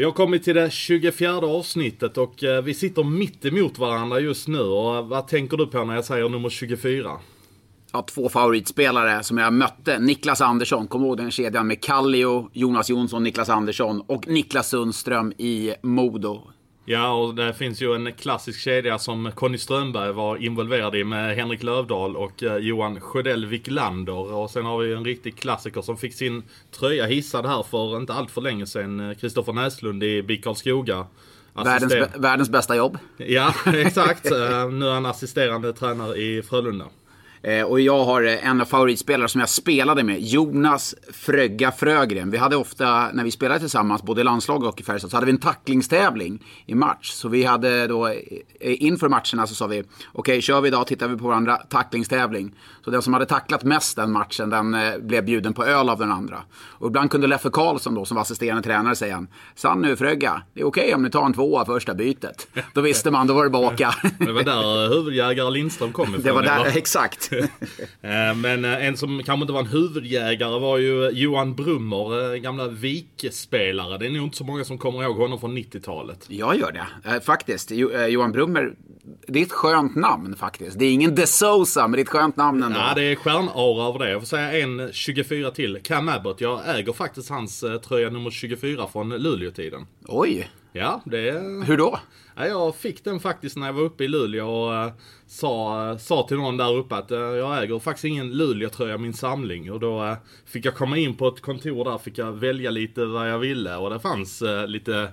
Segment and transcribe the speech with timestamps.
[0.00, 4.48] Vi har kommit till det 24 avsnittet och eh, vi sitter mitt emot varandra just
[4.48, 4.60] nu.
[4.60, 7.10] Och eh, vad tänker du på när jag säger nummer 24?
[7.92, 9.98] Ja, två favoritspelare som jag mötte.
[9.98, 15.32] Niklas Andersson, kommer ihåg den kedjan med Kallio, Jonas Jonsson, Niklas Andersson och Niklas Sundström
[15.38, 16.42] i Modo.
[16.90, 21.36] Ja, och det finns ju en klassisk kedja som Conny Strömberg var involverad i med
[21.36, 24.32] Henrik Lövdahl och eh, Johan Sjödell Wiklander.
[24.32, 28.12] Och sen har vi en riktig klassiker som fick sin tröja hissad här för inte
[28.12, 29.14] allt för länge sedan.
[29.20, 31.06] Kristoffer Näslund i BIK Karlskoga.
[31.54, 32.98] Världens, världens bästa jobb.
[33.16, 34.30] Ja, exakt.
[34.30, 36.84] Eh, nu är han assisterande tränare i Frölunda.
[37.42, 42.30] Eh, och jag har eh, en av favoritspelare som jag spelade med, Jonas Frögga Frögren.
[42.30, 45.26] Vi hade ofta, när vi spelade tillsammans, både i landslag och i Färjestad, så hade
[45.26, 47.10] vi en tacklingstävling i match.
[47.10, 48.14] Så vi hade då, eh,
[48.60, 52.54] inför matcherna så sa vi, okej okay, kör vi idag, tittar vi på varandra, tacklingstävling.
[52.84, 56.12] Så den som hade tacklat mest den matchen, den blev bjuden på öl av den
[56.12, 56.42] andra.
[56.52, 60.60] Och ibland kunde Leffe Karlsson då, som var assisterande tränare, säga, Sann nu Frögga, det
[60.60, 62.48] är okej okay om ni tar en tvåa första bytet.
[62.74, 63.94] Då visste man, då var det bara att åka.
[64.18, 66.22] det var där huvudjägare Lindström kom ifrån.
[66.22, 67.29] Det var där, exakt.
[68.02, 72.40] Eh, men eh, en som kanske inte var en huvudjägare var ju Johan Brummer, eh,
[72.40, 73.98] gamla vikespelare.
[73.98, 76.26] Det är nog inte så många som kommer ihåg honom från 90-talet.
[76.28, 77.70] Jag gör det, faktiskt.
[78.08, 78.74] Johan Brummer,
[79.26, 80.78] det är ett skönt namn faktiskt.
[80.78, 82.78] Det är ingen De Souza, men det är ett skönt namn ändå.
[82.78, 84.10] Ja, det är stjärnara över det.
[84.10, 85.78] Jag får säga en 24 till.
[85.82, 86.40] Cam Abbott.
[86.40, 89.86] Jag äger faktiskt hans tröja nummer 24 från Luleå-tiden.
[90.08, 90.50] Oj!
[90.72, 91.32] Ja, det...
[91.66, 92.00] Hur då?
[92.36, 94.92] Ja, jag fick den faktiskt när jag var uppe i Luleå och
[95.30, 99.12] sa, sa till någon där uppe att uh, jag äger faktiskt ingen Luleå-tröja i min
[99.12, 99.72] samling.
[99.72, 100.14] Och då uh,
[100.46, 103.76] fick jag komma in på ett kontor där, fick jag välja lite vad jag ville
[103.76, 105.08] och det fanns lite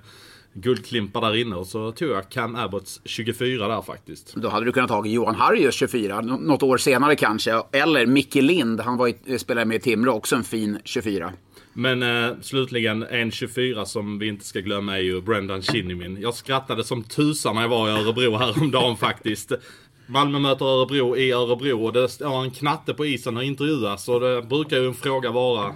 [0.53, 4.35] guldklimpar där inne och så tog jag Cam Abbotts 24 där faktiskt.
[4.35, 7.61] Då hade du kunnat ta Johan Harrius 24, något år senare kanske.
[7.71, 11.33] Eller Micke Lind, han var spelade med i Timrå, också en fin 24.
[11.79, 16.17] Men eh, slutligen en 24 som vi inte ska glömma är ju Brendan Shinnimin.
[16.21, 19.51] Jag skrattade som tusan när jag var i Örebro häromdagen faktiskt.
[20.07, 24.09] Malmö möter Örebro i Örebro och det står en knatte på isen och intervjuas.
[24.09, 25.73] Och det brukar ju en fråga vara,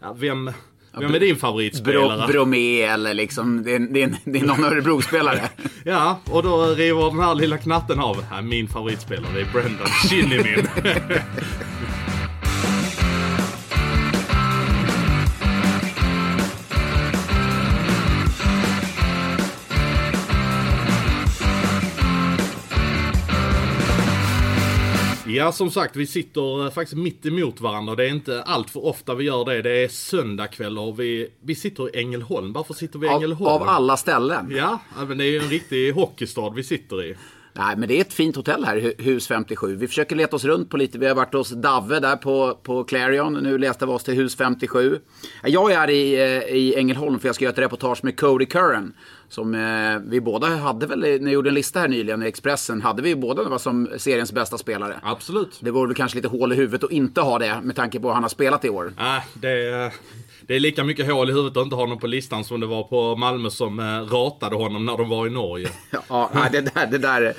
[0.00, 0.50] ja, vem,
[0.98, 2.26] vem är din favoritspelare?
[2.26, 5.48] Bro, Bromé eller liksom, det är, det är, det är någon Örebro-spelare.
[5.84, 8.24] ja, och då river den här lilla knatten av.
[8.42, 10.68] Min favoritspelare det är Brendan Shinnimin.
[25.40, 27.94] Ja, som sagt, vi sitter eh, faktiskt mitt emot varandra.
[27.94, 29.62] Det är inte allt för ofta vi gör det.
[29.62, 32.52] Det är söndagkväll och vi, vi sitter i Ängelholm.
[32.52, 33.46] Varför sitter vi i Ängelholm?
[33.46, 34.52] Av, av alla ställen.
[34.56, 37.16] Ja, men det är ju en riktig hockeystad vi sitter i.
[37.52, 39.76] Nej, men det är ett fint hotell här, hus 57.
[39.76, 40.98] Vi försöker leta oss runt på lite.
[40.98, 43.32] Vi har varit hos Dave där på, på Clarion.
[43.32, 44.98] Nu läste vi oss till hus 57.
[45.42, 48.92] Jag är i, eh, i Ängelholm för jag ska göra ett reportage med Cody Curran.
[49.28, 52.82] Som eh, vi båda hade väl, när jag gjorde en lista här nyligen i Expressen,
[52.82, 55.00] hade vi båda var som seriens bästa spelare.
[55.02, 55.58] Absolut.
[55.60, 58.08] Det vore väl kanske lite hål i huvudet att inte ha det med tanke på
[58.08, 58.92] hur han har spelat i år.
[58.98, 59.92] Nej, äh, det,
[60.50, 62.66] det är lika mycket hål i huvudet att inte ha honom på listan som det
[62.66, 65.68] var på Malmö som eh, ratade honom när de var i Norge.
[66.08, 67.34] ja, nej, det där, det där.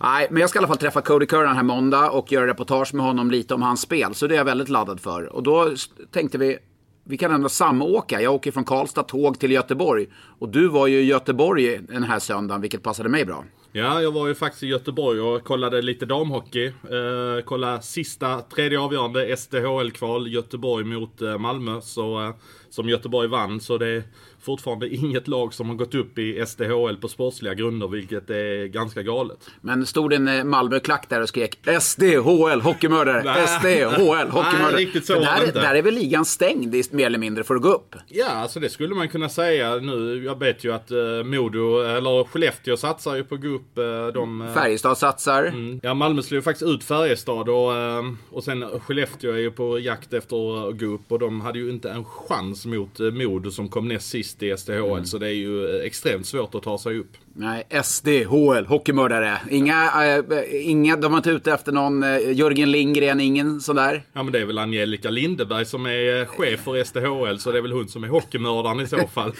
[0.00, 2.94] Nej, men jag ska i alla fall träffa Cody Curran här måndag och göra reportage
[2.94, 4.14] med honom lite om hans spel.
[4.14, 5.24] Så det är jag väldigt laddad för.
[5.24, 5.74] Och då
[6.12, 6.58] tänkte vi,
[7.04, 8.20] vi kan ändå samåka.
[8.20, 10.06] Jag åker från Karlstad tåg till Göteborg.
[10.38, 13.44] Och du var ju i Göteborg den här söndagen, vilket passade mig bra.
[13.76, 16.66] Ja, jag var ju faktiskt i Göteborg och kollade lite damhockey.
[16.66, 21.80] Eh, kollade sista, tredje avgörande SDHL-kval, Göteborg mot eh, Malmö.
[21.80, 22.34] Så, eh,
[22.70, 24.04] som Göteborg vann, så det
[24.46, 29.02] fortfarande inget lag som har gått upp i SDHL på sportsliga grunder, vilket är ganska
[29.02, 29.38] galet.
[29.60, 34.72] Men stod en eh, Malmö-klack där och skrek SDHL hockeymördare, SDHL hockeymördare?
[34.72, 35.60] Nej, riktigt så där, inte.
[35.60, 37.96] där är väl ligan stängd mer eller mindre för att gå upp?
[38.08, 40.24] Ja, alltså det skulle man kunna säga nu.
[40.24, 43.78] Jag vet ju att uh, Modo, eller Skellefteå satsar ju på att gå upp.
[43.78, 45.44] Uh, de, uh, Färjestad satsar.
[45.44, 45.80] Mm.
[45.82, 50.12] Ja, Malmö slog faktiskt ut Färjestad och, uh, och sen Skellefteå är ju på jakt
[50.12, 53.88] efter att gå upp och de hade ju inte en chans mot Modo som kom
[53.88, 54.92] näst sist sist i SDHL.
[54.92, 55.04] Mm.
[55.04, 57.10] Så det är ju extremt svårt att ta sig upp.
[57.38, 59.38] Nej, SDHL, hockeymördare.
[59.50, 64.02] Inga, äh, inga, de var inte ute efter någon äh, Jörgen Lindgren, ingen sådär?
[64.12, 67.62] Ja men det är väl Angelica Lindeberg som är chef för SDHL, så det är
[67.62, 69.32] väl hon som är hockeymördaren i så fall.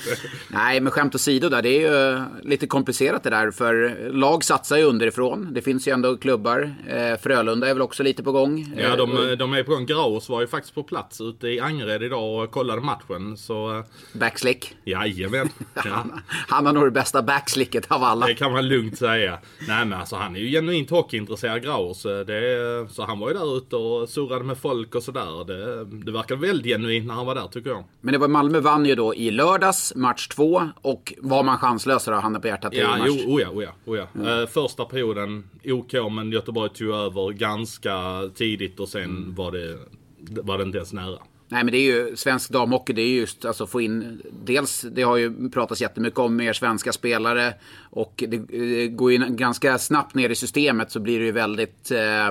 [0.49, 3.51] Nej, men skämt åsido där, det är ju lite komplicerat det där.
[3.51, 5.49] För lag satsar ju underifrån.
[5.53, 6.75] Det finns ju ändå klubbar.
[6.89, 8.75] Eh, Frölunda är väl också lite på gång.
[8.79, 9.87] Ja, de, Eh, de är på gång.
[9.87, 13.37] Graus var ju faktiskt på plats ute i Angered idag och kollade matchen.
[13.37, 14.75] Så, eh, Backslick.
[14.87, 15.49] Jajamän.
[15.85, 16.05] Ja.
[16.49, 18.27] Han har nog det bästa backslicket av alla.
[18.27, 19.39] Det kan man lugnt säga.
[19.69, 22.03] Nej men alltså han är ju genuint hockeyintresserad Graus.
[22.03, 25.45] Det, är- så han var ju där ute och surrade med folk och sådär.
[25.45, 27.85] Det, det verkar väldigt genuint när han var där tycker jag.
[28.01, 30.69] Men det var Malmö vann ju då i lördags, match två.
[30.83, 33.99] Och var man chanslös då, handen på hjärtat, Ja, jo, oh ja, oh ja, oh
[34.25, 34.41] ja.
[34.43, 37.95] Eh, första perioden OK, men Göteborg tog över ganska
[38.35, 39.35] tidigt och sen Mm.
[39.35, 39.79] var, det,
[40.19, 41.19] var det inte ens nära.
[41.49, 44.81] Nej men det är ju, svensk damhockey det är ju just alltså få in, dels
[44.81, 47.55] det har ju pratats jättemycket om mer svenska spelare
[47.91, 51.91] och det, det går ju ganska snabbt ner i systemet så blir det ju väldigt
[51.91, 52.31] eh,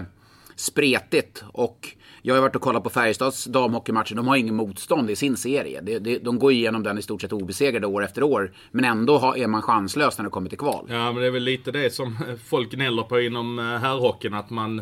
[0.55, 5.15] spretigt och jag har varit och kollat på Färjestads damhockeymatcher, de har ingen motstånd i
[5.15, 5.81] sin serie.
[5.81, 8.53] De, de, de går igenom den i stort sett obesegrade år efter år.
[8.71, 10.85] Men ändå har, är man chanslös när det kommer till kval.
[10.89, 14.33] Ja, men det är väl lite det som folk gnäller på inom eh, herrhockeyn.
[14.33, 14.81] Att man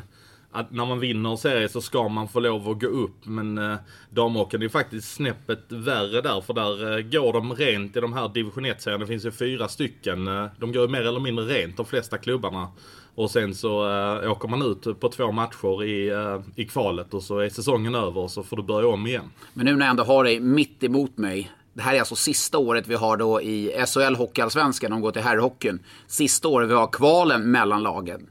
[0.54, 3.26] att när man vinner en serie så ska man få lov att gå upp.
[3.26, 3.76] Men eh,
[4.10, 6.42] damhockeyn är ju faktiskt snäppet värre där.
[6.42, 8.98] För där eh, går de rent i de här division 1-serierna.
[8.98, 10.28] Det finns ju fyra stycken.
[10.28, 12.68] Eh, de går ju mer eller mindre rent de flesta klubbarna.
[13.16, 17.24] Och sen så eh, åker man ut på två matcher i, eh, i kvalet och
[17.24, 19.32] så är säsongen över och så får du börja om igen.
[19.54, 21.52] Men nu när jag ändå har dig mitt emot mig.
[21.74, 25.22] Det här är alltså sista året vi har då i SHL Hockeyallsvenskan, de går till
[25.22, 25.80] herrhockeyn.
[26.08, 28.30] Sista året vi har kvalen mellan lagen.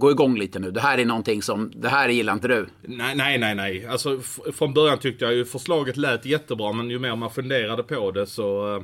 [0.00, 0.70] Gå igång lite nu.
[0.70, 2.66] Det här är någonting som, det här gillar inte du.
[2.82, 3.86] Nej, nej, nej, nej.
[3.86, 4.20] Alltså
[4.54, 8.26] från början tyckte jag ju förslaget lät jättebra men ju mer man funderade på det
[8.26, 8.76] så...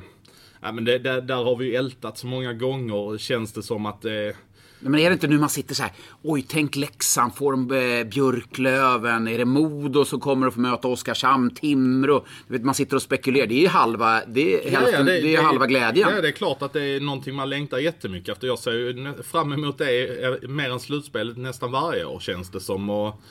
[0.63, 3.85] Äh, men det, där, där har vi ju ältat så många gånger känns det som
[3.85, 4.35] att det...
[4.79, 5.91] Men är det inte nu man sitter så här,
[6.23, 10.87] oj tänk Leksand, får de eh, Björklöven, är det Modo som kommer att få möta
[10.87, 12.25] Oskarshamn, Timrå?
[12.47, 15.21] Du vet, man sitter och spekulerar, det är ju halva, det är, hälften, det, är
[15.21, 16.09] ju halva glädjen.
[16.15, 18.47] Ja, det är klart att det är någonting man längtar jättemycket efter.
[18.47, 22.89] Jag ser fram emot det eh, mer än slutspelet nästan varje år känns det som.
[22.89, 23.21] Och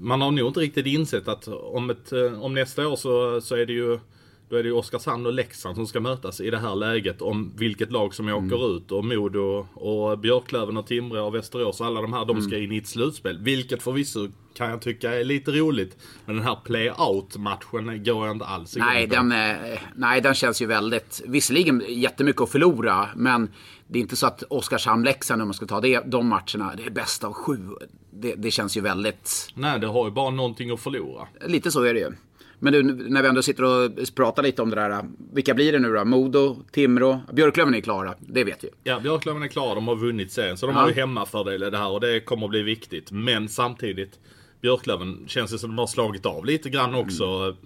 [0.00, 3.56] man har nog inte riktigt insett att om, ett, eh, om nästa år så, så
[3.56, 3.98] är det ju
[4.50, 7.52] då är det ju Oskarshamn och Leksand som ska mötas i det här läget om
[7.56, 8.76] vilket lag som åker Mm.
[8.76, 8.92] ut.
[8.92, 12.64] Och Modo och Björklöven och Timrå och Västerås och alla de här, de ska Mm.
[12.64, 13.38] in i ett slutspel.
[13.38, 15.96] Vilket förvisso kan jag tycka är lite roligt.
[16.26, 20.62] Men den här play-out-matchen går jag inte alls igång Nej den, eh, nej, den känns
[20.62, 21.22] ju väldigt...
[21.26, 23.50] Visserligen jättemycket att förlora, men
[23.86, 26.90] det är inte så att Oskarshamn-Leksand, om man ska ta det, de matcherna, det är
[26.90, 27.58] bästa av sju.
[28.12, 29.48] Det, det känns ju väldigt...
[29.54, 31.28] Nej, det har ju bara någonting att förlora.
[31.46, 32.12] Lite så är det ju.
[32.62, 35.04] Men du, när vi ändå sitter och pratar lite om det där.
[35.32, 36.04] Vilka blir det nu då?
[36.04, 38.68] Modo, Timrå, Björklöven är klara, det vet vi.
[38.84, 39.74] Ja, Björklöven är klara.
[39.74, 40.56] De har vunnit serien.
[40.58, 40.80] Så de Ja.
[40.80, 43.10] har ju hemmafördel i det här och det kommer att bli viktigt.
[43.12, 44.18] Men samtidigt,
[44.60, 47.56] Björklöven känns det som de har slagit av lite grann också.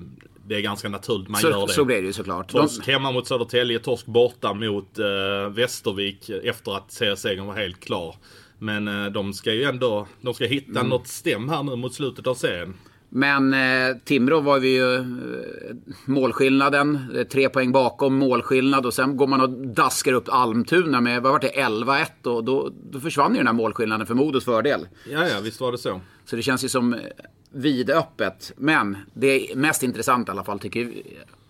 [0.46, 1.72] Det är ganska naturligt man gör Så, det.
[1.72, 2.48] så blir det ju såklart.
[2.52, 7.80] De, Torsk hemma mot Södertälje, torsk borta mot eh, Västervik efter att seriesegern var helt
[7.80, 8.16] klar.
[8.58, 10.88] Men eh, de ska ju ändå, de ska hitta Mm.
[10.88, 12.74] något stäm här nu mot slutet av serien.
[13.16, 15.04] Men eh, Timrå var vi ju eh,
[16.04, 21.22] målskillnaden, eh, tre poäng bakom målskillnad och sen går man och daskar upp Almtuna med,
[21.22, 24.88] vad var det, 11-1 och då, då försvann ju den här målskillnaden för Modos fördel.
[25.10, 26.00] Ja, ja, visst var det så.
[26.24, 27.00] Så det känns ju som eh,
[27.52, 28.52] vidöppet.
[28.56, 30.92] Men det är mest intressant i alla fall, tycker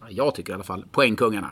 [0.08, 1.50] jag tycker i alla fall, poängkungarna.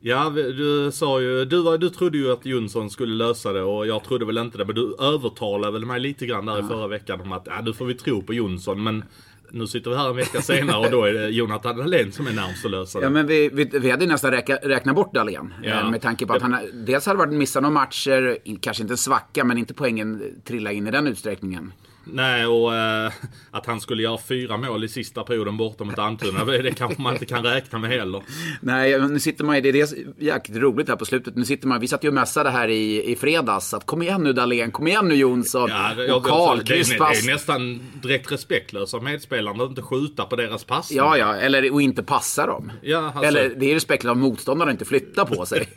[0.00, 4.04] Ja, du sa ju, du, du trodde ju att Jonsson skulle lösa det och jag
[4.04, 4.64] trodde väl inte det.
[4.64, 7.72] Men du övertalade väl mig lite grann där i förra veckan om att ja, nu
[7.72, 8.82] får vi tro på Jonsson.
[8.82, 9.04] Men
[9.50, 12.32] nu sitter vi här en vecka senare och då är det Jonathan Dahlén som är
[12.32, 13.04] närmast att lösa det.
[13.04, 15.54] Ja, men vi, vi, vi hade ju nästan räkna, räknat bort Dahlén.
[15.62, 15.70] Ja.
[15.80, 18.98] Eh, Med tanke på att han dels hade varit missat några matcher, kanske inte en
[18.98, 21.72] svacka, men inte poängen trilla in i den utsträckningen.
[22.12, 23.12] Nej, och eh,
[23.50, 27.12] att han skulle göra fyra mål i sista perioden borta mot Almtuna, det kanske man
[27.12, 28.22] inte kan räkna med heller.
[28.60, 31.36] Nej, men nu sitter man ju, det är det jäkligt roligt här på slutet.
[31.36, 34.22] Nu sitter man, vi satt ju och mässade här i, i fredags, att kom igen
[34.22, 35.70] nu Dahlén, kom igen nu Jonsson.
[35.70, 40.36] Ja, och Karl, det, det är nästan direkt respektlöst av medspelarna att inte skjuta på
[40.36, 40.92] deras pass.
[40.92, 42.72] Ja, ja, eller och inte passa dem.
[42.82, 45.68] Ja, alltså- Eller det är respektlöst av motståndaren att inte flytta på sig.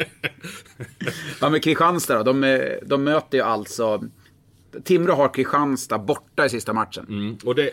[1.41, 4.03] ja, men Kristianstad då, de, eh, de möter ju alltså...
[4.83, 7.05] Timrå har Kristianstad borta i sista matchen.
[7.09, 7.71] Mm, och det,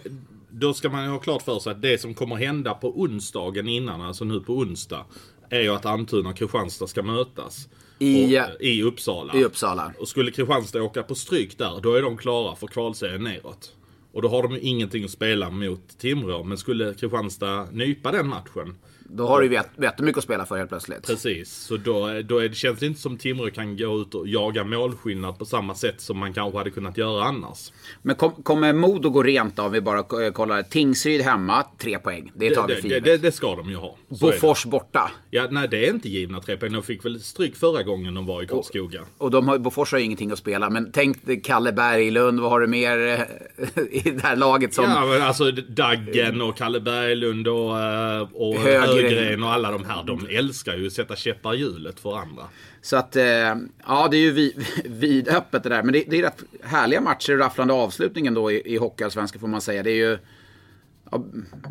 [0.51, 3.69] då ska man ju ha klart för sig att det som kommer hända på onsdagen
[3.69, 5.05] innan, alltså nu på onsdag,
[5.51, 7.69] är ju att Almtuna och Kristianstad ska mötas.
[7.99, 9.35] I- och, I Uppsala.
[9.35, 9.93] I Uppsala.
[9.99, 13.73] Och skulle Kristianstad åka på stryk där, då är de klara för kvalserien neråt.
[14.13, 16.43] Och då har de ju ingenting att spela mot Timrå.
[16.45, 18.77] Men skulle Kristianstad nypa den matchen,
[19.09, 21.07] Då har du ju jättemycket att spela för helt plötsligt.
[21.07, 24.29] Precis, så då, då är det, känns det inte som Timrå kan gå ut och
[24.29, 27.73] jaga målskillnad på samma sätt som man kanske hade kunnat göra annars.
[28.03, 30.63] Men kom, kommer Modo gå rent då, om vi bara eh, kollar?
[30.63, 32.33] Tingsryd hemma, tre poäng.
[32.35, 33.97] Det tar vi Det, för det, det, det ska de ju ha.
[34.11, 34.27] Så.
[34.27, 35.11] Bofors borta.
[35.31, 36.73] Ja, nej det är inte givna tre poäng.
[36.73, 39.01] De fick väl stryk förra gången de var i Karlskoga.
[39.19, 40.71] Och de har, Bofors har ju ingenting att spela.
[40.71, 44.85] Men tänk Kalle Berglund, vad har du mer eh, i det här laget som...
[44.85, 48.96] Ja, men alltså Daggen och Kalle Berglund och, eh, och Högren.
[49.03, 50.05] Högren och alla de här.
[50.05, 52.43] De älskar ju att sätta käppar i hjulet för andra.
[52.83, 53.55] Så att, eh,
[53.87, 55.83] ja det är ju vid, vidöppet det där.
[55.83, 59.61] Men det, det är rätt härliga matcher, rafflande avslutningen då i, i Hockeyallsvenskan får man
[59.61, 59.83] säga.
[59.83, 60.19] Det är ju,
[61.11, 61.25] ja,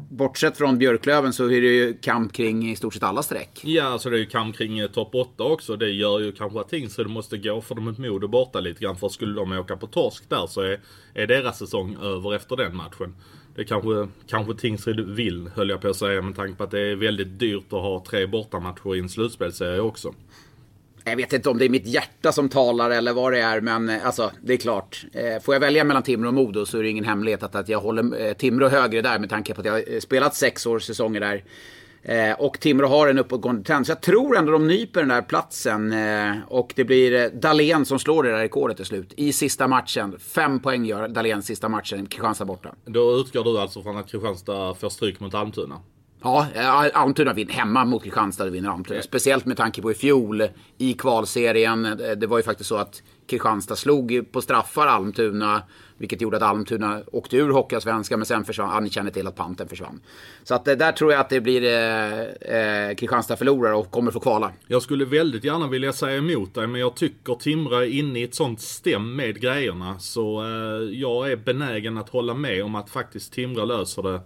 [0.10, 3.62] bortsett från Björklöven så är det ju kamp kring i stort sett alla streck.
[3.64, 5.76] Ja, alltså det är ju kamp kring eh, topp 8 också.
[5.76, 8.98] Det gör ju kanske att Tingsryd måste gå för de ett Modo borta lite grann.
[8.98, 10.80] För skulle de åka på torsk där så är,
[11.14, 13.16] är deras säsong över efter den matchen.
[13.56, 16.82] Det kanske, kanske Tingsryd vill, höll jag på att säga, med tanke på att det
[16.82, 20.14] är väldigt dyrt att ha tre bortamatcher i en slutspelsserie också.
[21.04, 23.90] Jag vet inte om det är mitt hjärta som talar eller vad det är, men
[23.90, 25.06] eh, alltså det är klart.
[25.14, 27.70] Eh, får jag välja mellan Timrå och Modo så är det ingen hemlighet att, att
[27.70, 30.84] jag håller eh, Timrå högre där med tanke på att jag har spelat sex års
[30.84, 31.44] säsonger där.
[32.08, 33.86] Eh, och Timrå har en uppåtgående trend.
[33.86, 35.94] Så jag tror ändå de nyper den där platsen.
[35.94, 39.14] Eh, och det blir Dalen Dahlén som slår det där rekordet till slut.
[39.18, 40.20] I sista matchen.
[40.20, 42.06] Fem poäng gör Dahlén sista matchen.
[42.06, 42.76] Kristianstad borta.
[42.86, 45.80] Då utgår du alltså från att Kristianstad får stryk mot Almtuna?
[46.26, 48.50] Ja, eh, Almtuna vinner hemma mot Kristianstad.
[48.50, 49.02] vinner Almtuna.
[49.02, 51.86] Speciellt med tanke på i fjol i kvalserien.
[51.86, 55.62] Eh, Det var ju faktiskt så att Kristianstad slog på straffar Almtuna.
[55.98, 58.70] Vilket gjorde att Almtuna åkte ur Hockeyallsvenskan men sen försvann.
[58.74, 60.00] Ja, ni känner till att panten försvann.
[60.44, 62.22] Så att eh, där tror jag att det blir eh,
[62.90, 64.52] eh, Kristianstad förlorar och kommer få kvala.
[64.68, 68.24] Jag skulle väldigt gärna vilja säga emot dig, men jag tycker Timrå är inne i
[68.24, 70.00] ett sånt stäm med grejerna.
[70.00, 74.22] Så eh, jag är benägen att hålla med om att faktiskt Timrå löser det.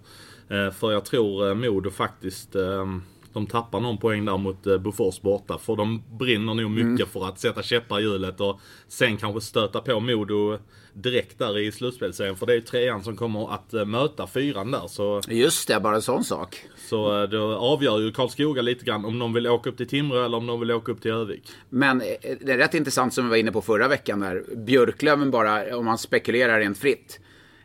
[0.49, 2.85] Eh, för jag tror eh, Modo faktiskt, eh,
[3.33, 5.57] de tappar någon poäng där mot eh, Bofors borta.
[5.57, 9.81] För de brinner nog mycket för att sätta käppar i hjulet och sen kanske stöta
[9.81, 10.57] på Modo
[10.93, 12.35] direkt där i slutspelsserien.
[12.35, 14.87] För det är ju trean som kommer att möta fyran där.
[14.87, 16.65] Så Just det, bara en sån sak.
[16.89, 20.37] så då avgör ju Karlskoga lite grann om de vill åka upp till Timrå eller
[20.37, 21.43] om de vill åka upp till Övik.
[21.69, 21.97] Men
[22.41, 24.43] det är rätt intressant som vi var inne på förra veckan där.
[24.55, 27.19] Björklöven bara, om man spekulerar rent fritt.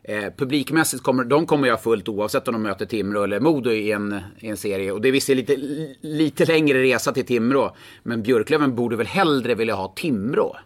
[0.09, 3.93] Eh, publikmässigt kommer de kommer jag fullt oavsett om de möter Timrå eller Modo i
[3.93, 4.93] en, i en serie.
[4.93, 7.77] Och det är visserligen lite, lite längre resa till Timrå.
[8.03, 10.57] Men Björklöven borde väl hellre vilja ha Timrå?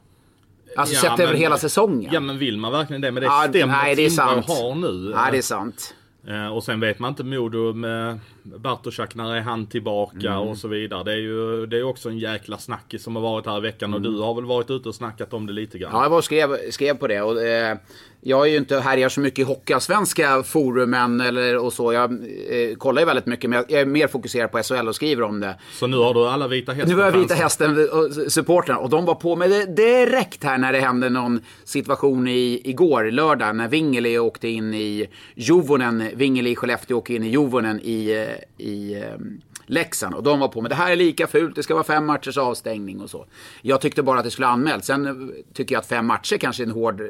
[0.77, 2.11] Alltså Ja, sett över men- hela säsongen.
[2.13, 4.47] Ja men vill man verkligen det med det Ja, stämmer nej, det är Timrå sant.
[4.49, 5.13] har nu?
[5.15, 5.95] Nej, det är sant.
[6.29, 8.19] Eh, Och sen vet man inte Modo med
[8.57, 10.39] Bartoszak, när är han tillbaka Mm.
[10.39, 11.05] och så vidare.
[11.05, 13.95] Det är ju det är också en jäkla snackis som har varit här i veckan
[13.95, 15.91] och du har väl varit ute och snackat om det lite grann.
[15.91, 15.99] Mm.
[15.99, 17.23] Ja, jag var och skrev, skrev på det.
[17.23, 17.77] Och, eh,
[18.21, 21.93] jag är ju inte härjar så mycket i hockeyallsvenska forumen eller och så.
[21.93, 25.23] Jag eh, kollar ju väldigt mycket, men jag är mer fokuserad på SHL och skriver
[25.23, 25.57] om det.
[25.73, 27.77] Så nu har du alla vita hästar Nu var jag Vita fansen.
[27.77, 32.61] Hästen och de var på med det direkt här när det hände någon situation i,
[32.65, 36.11] igår, lördag, när Wingeli åkte in i Jovonen.
[36.15, 40.15] Wingeli i Skellefteå åker in i Jovonen i, eh, i ehm, Leksand.
[40.15, 42.39] Och de var på med det här är lika fult, det ska vara fem matchers
[42.39, 43.27] avstängning och så.
[43.63, 44.85] Jag tyckte bara att det skulle anmält.
[44.85, 45.13] Sen eh,
[45.55, 47.07] tycker jag att fem matcher kanske är en hård, eh,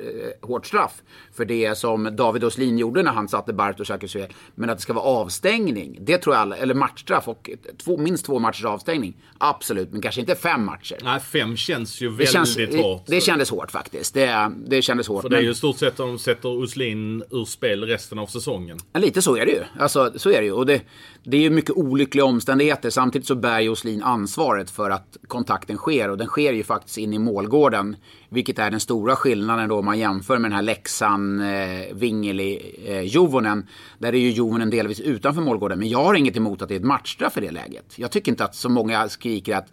[0.49, 1.03] hårt straff.
[1.37, 4.27] För det som David Åslin gjorde när han satte Bartosz i spel.
[4.55, 7.51] Men att det ska vara avstängning, det tror jag alla, eller matchstraff och
[7.85, 9.17] två, minst två matchers avstängning.
[9.39, 10.97] Absolut, men kanske inte fem matcher.
[11.03, 13.07] Nej, fem känns ju Det, väldigt känns, hårt.
[13.07, 14.15] det, det kändes hårt faktiskt.
[14.15, 15.23] Det, det kändes hårt.
[15.23, 18.19] För det är Men- ju i stort sett att de sätter Uslin ur spel resten
[18.19, 18.79] av säsongen.
[18.93, 19.63] Ja, lite så är det ju.
[19.79, 20.53] Alltså, så är det ju.
[20.53, 20.83] Och det,
[21.25, 22.48] det är ju mycket olyckliga omständigheter.
[22.91, 26.11] Samtidigt så bär ju ansvaret för att kontakten sker.
[26.11, 27.97] Och den sker ju faktiskt in i målgården.
[28.29, 32.77] Vilket är den stora skillnaden då om man jämför med den här Leksand, eh, Wingeli,
[32.87, 33.67] eh, Jovonen.
[33.99, 35.79] Där är ju Jovonen delvis utanför målgården.
[35.79, 37.95] Men jag har inget emot att det är ett matchstraff i det läget.
[37.97, 39.69] Jag tycker inte att så många skriker att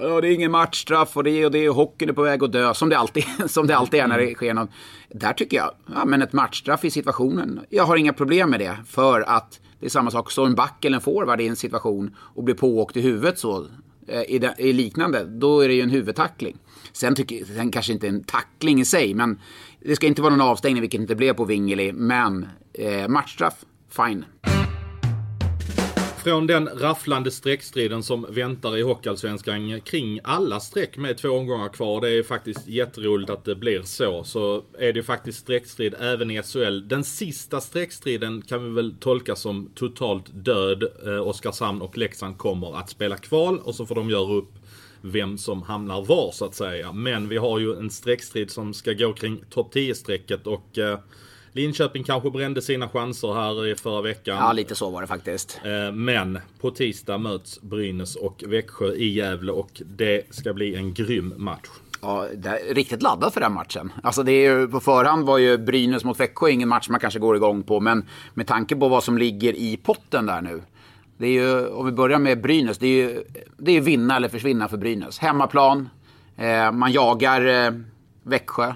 [0.00, 2.52] Ja, det är ingen matchstraff och det och det och hockeyn är på väg att
[2.52, 2.74] dö.
[2.74, 4.70] Som det alltid, som det alltid är när det sker något.
[5.10, 7.60] Där tycker jag, ja men ett matchstraff i situationen.
[7.70, 8.76] Jag har inga problem med det.
[8.86, 12.16] För att det är samma sak, står en back eller en forward i en situation
[12.18, 13.66] och blir pååkt i huvudet så.
[14.06, 16.56] Eh, I, det, I liknande, då är det ju en huvudtackling.
[16.92, 19.40] Sen, tycker, sen kanske inte en tackling i sig, men
[19.80, 21.92] det ska inte vara någon avstängning, vilket inte blev på Wingeli.
[21.92, 24.24] Men eh, matchstraff, fine.
[26.28, 32.00] Från den rafflande streckstriden som väntar i Hockeyallsvenskan kring alla streck med två omgångar kvar.
[32.00, 34.24] Det är faktiskt jätteroligt att det blir så.
[34.24, 36.88] Så är det faktiskt streckstrid även i SHL.
[36.88, 40.84] Den sista streckstriden kan vi väl tolka som totalt död.
[41.06, 44.52] Eh, Oskarshamn och Leksand kommer att spela kval och så får de göra upp
[45.00, 46.92] vem som hamnar var så att säga.
[46.92, 50.98] Men vi har ju en streckstrid som ska gå kring topp 10-strecket och eh,
[51.52, 54.36] Linköping kanske brände sina chanser här i förra veckan.
[54.36, 55.60] Ja, lite så var det faktiskt.
[55.64, 60.94] Eh, Men på tisdag möts Brynäs och Växjö i Gävle och det ska bli en
[60.94, 61.68] grym match.
[62.02, 62.26] Ja,
[62.70, 63.92] riktigt laddad för den matchen.
[64.02, 67.18] Alltså det är ju, på förhand var ju Brynäs mot Växjö ingen match man kanske
[67.18, 67.80] går igång på.
[67.80, 70.62] Men med tanke på vad som ligger i potten där nu.
[71.18, 73.22] Det är ju, om vi börjar med Brynäs, det är ju
[73.58, 75.18] det är vinna eller försvinna för Brynäs.
[75.18, 75.88] Hemmaplan,
[76.36, 77.72] eh, man jagar eh,
[78.22, 78.74] Växjö.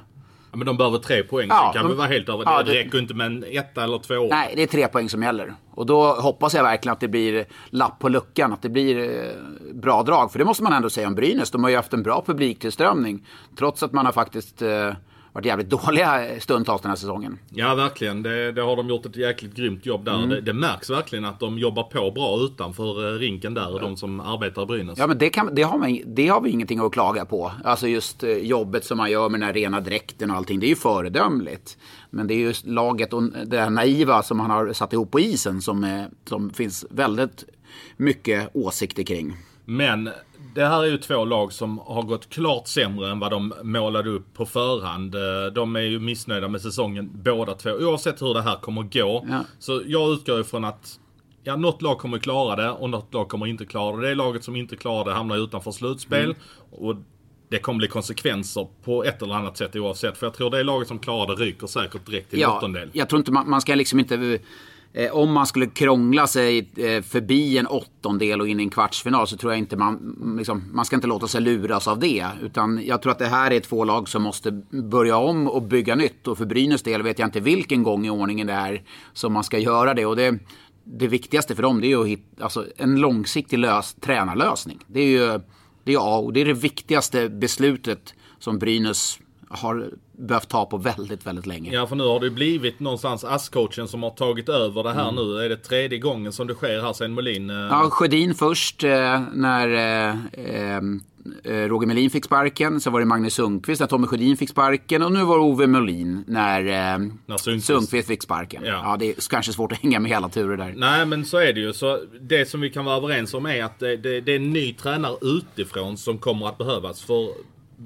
[0.53, 2.43] Ja, men de behöver tre poäng, Ja, kan de- vara helt över.
[2.47, 4.29] ja, det räcker inte med en etta eller två.
[4.31, 5.55] Nej, det är tre poäng som gäller.
[5.71, 9.31] Och då hoppas jag verkligen att det blir lapp på luckan, att det blir eh,
[9.75, 10.33] bra drag.
[10.33, 11.51] För det måste man ändå säga om Brynäs.
[11.51, 13.27] De har ju haft en bra publiktillströmning.
[13.59, 14.91] Trots att man har faktiskt eh,
[15.33, 17.39] varit jävligt dåliga stundtals den här säsongen.
[17.51, 18.23] Ja, verkligen.
[18.23, 20.29] Det, det har de gjort ett jäkligt grymt jobb Mm.
[20.29, 20.37] där.
[20.37, 24.21] Det, det märks verkligen att de jobbar på bra utanför eh, rinken där, de som
[24.21, 24.99] arbetar i Brynäs.
[24.99, 27.53] Ja, men det, kan, det, har man, det har vi ingenting att klaga på.
[27.65, 30.61] Alltså just eh, jobbet som man gör med den här rena dräkten och allting.
[30.61, 31.79] Det är ju föredömligt.
[32.11, 35.21] Men det är just laget och det här naiva som han har satt ihop på
[35.21, 37.45] isen som, eh, som finns väldigt
[37.97, 39.37] mycket åsikter kring.
[39.65, 40.11] Men
[40.55, 44.11] det här är ju två lag som har gått klart sämre än vad de målade
[44.11, 45.15] upp på förhand.
[45.15, 45.21] Eh,
[45.55, 47.71] De är ju missnöjda med säsongen båda två.
[47.71, 49.27] Oavsett hur det här kommer gå.
[49.31, 49.41] Ja.
[49.59, 50.99] Så jag utgår ifrån att
[51.43, 54.09] ja, något lag kommer klara det och något lag kommer inte klara det.
[54.09, 56.25] Det laget som inte klarar det hamnar utanför slutspel.
[56.25, 56.37] Mm.
[56.71, 56.97] Och
[57.49, 60.19] det kommer bli konsekvenser på ett eller annat sätt oavsett.
[60.19, 62.91] För jag tror det laget som klarar det ryker säkert direkt till Ja, åttondel.
[62.93, 64.39] jag tror inte man, man ska liksom inte...
[64.95, 69.27] Eh, om man skulle krångla sig eh, förbi en åttondel och in i en kvartsfinal
[69.27, 69.97] så tror jag inte man...
[69.97, 72.27] Mm, liksom, man ska inte låta sig luras av det.
[72.43, 75.95] Utan jag tror att det här är två lag som måste börja om och bygga
[75.95, 76.29] nytt.
[76.29, 78.83] Och för Brynäs del vet jag inte vilken gång i ordningen det är
[79.13, 80.07] som man ska göra det.
[80.07, 80.39] Och det,
[80.85, 84.79] det viktigaste för dem det är ju att hitta alltså, en långsiktig lös, tränarlösning.
[84.87, 85.41] Det är ju
[85.85, 89.19] det är och det är det viktigaste beslutet som Brynäs
[89.49, 91.73] har behövt ta på väldigt, väldigt länge.
[91.73, 95.14] Ja, för nu har det blivit någonstans ASS-coachen som har tagit över det här Mm.
[95.14, 95.45] nu.
[95.45, 97.50] Är det tredje gången som det sker här sen Molin?
[97.50, 99.69] eh, Ja, Sjödin först eh, när
[100.33, 100.85] eh,
[101.69, 102.81] Roger Melin fick sparken.
[102.81, 105.02] Så var det Magnus Sundqvist när Tommy Sjödin fick sparken.
[105.02, 108.62] Och nu var det Ove Melin när, När Sundqvist- Sundqvist fick sparken.
[108.64, 108.81] Ja.
[108.85, 108.97] Ja.
[108.97, 110.75] det är kanske svårt att hänga med hela turer där.
[110.76, 111.73] Nej men så är det ju.
[111.73, 114.50] Så det som vi kan vara överens om är att det, det, det är en
[114.52, 117.02] ny tränare utifrån som kommer att behövas.
[117.02, 117.28] För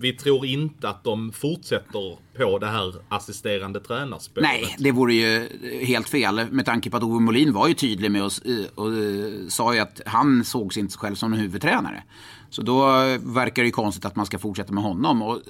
[0.00, 4.42] vi tror inte att de fortsätter på det här assisterande tränarspåret.
[4.42, 5.48] Nej, det vore ju
[5.84, 8.92] helt fel med tanke på att Ove Molin var ju tydlig med oss eh, och
[8.92, 12.02] eh, sa ju att han såg sig inte själv som en huvudtränare.
[12.50, 12.86] Så då
[13.20, 15.22] verkar det ju konstigt att man ska fortsätta med honom.
[15.22, 15.40] Och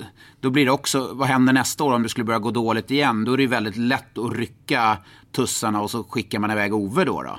[0.40, 3.24] då blir det också, vad händer nästa år om det skulle börja gå dåligt igen?
[3.24, 4.98] Då är det ju väldigt lätt att rycka
[5.32, 7.22] tussarna och så skickar man iväg Ove då.
[7.22, 7.38] då.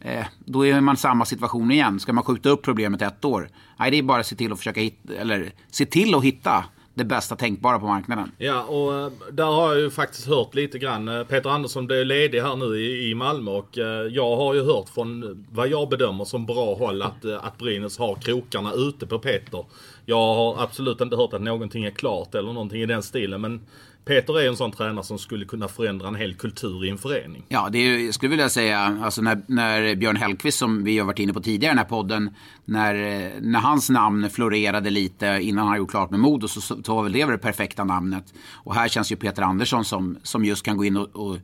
[0.00, 2.00] Eh, då är man i samma situation igen.
[2.00, 3.48] Ska man skjuta upp problemet ett år?
[3.78, 6.64] Nej, det är bara att se till att försöka hitta, eller se till att hitta
[6.96, 8.32] det bästa tänkbara på marknaden.
[8.38, 11.08] Ja, och eh, där har jag ju faktiskt hört lite grann.
[11.08, 14.88] Eh, Peter Andersson blev ledig här nu i, Malmö och eh, jag har ju hört
[14.88, 19.64] från vad jag bedömer som bra håll att, att Brynäs har krokarna ute på Peter.
[20.06, 23.60] Jag har absolut inte hört att någonting är klart eller någonting i den stilen men
[24.06, 27.44] Peter är en sån tränare som skulle kunna förändra en hel kultur i en förening.
[27.48, 31.06] Ja, det är, jag skulle vilja säga, alltså när, när Björn Hellkvist som vi har
[31.06, 32.30] varit inne på tidigare i den här podden,
[32.64, 32.94] när,
[33.40, 37.12] när hans namn florerade lite innan han gjort klart med Modo så, så var väl
[37.12, 38.34] det det perfekta namnet.
[38.52, 41.38] Och här känns ju Peter Andersson som, som just kan gå in och, och,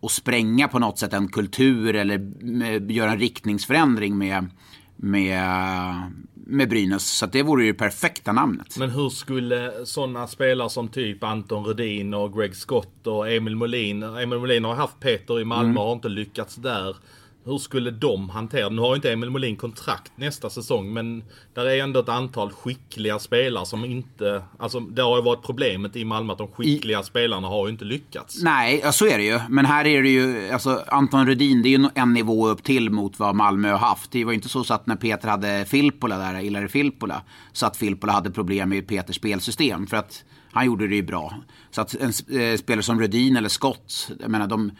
[0.00, 4.50] och spränga på något sätt en kultur eller med, göra en riktningsförändring med,
[4.96, 5.42] med,
[6.48, 7.10] med Brynäs.
[7.10, 8.76] Så det vore ju det perfekta namnet.
[8.78, 14.02] Men hur skulle sådana spelare som typ Anton Rudin och Greg Scott och Emil Molin.
[14.02, 16.96] Emil Molin har haft Peter i Malmö och har inte lyckats där.
[17.48, 21.66] Hur skulle de hantera Nu har ju inte Emil Molin kontrakt nästa säsong men där
[21.66, 24.42] är ändå ett antal skickliga spelare som inte...
[24.58, 27.84] Alltså det har ju varit problemet i Malmö att de skickliga spelarna har ju inte
[27.84, 28.42] lyckats.
[28.42, 29.40] Nej, ja, så är det ju.
[29.48, 32.90] Men här är det ju, alltså Anton Rudin, det är ju en nivå upp till
[32.90, 34.10] mot vad Malmö har haft.
[34.10, 37.76] Det var ju inte så att när Peter hade Filppula där, Ilari Filppula, så att
[37.76, 39.86] Filppula hade problem med Peters spelsystem.
[39.86, 41.34] För att han gjorde det ju bra.
[41.70, 42.08] Så att en
[42.40, 44.70] eh, spelare som Rudin eller Scott, jag menar de,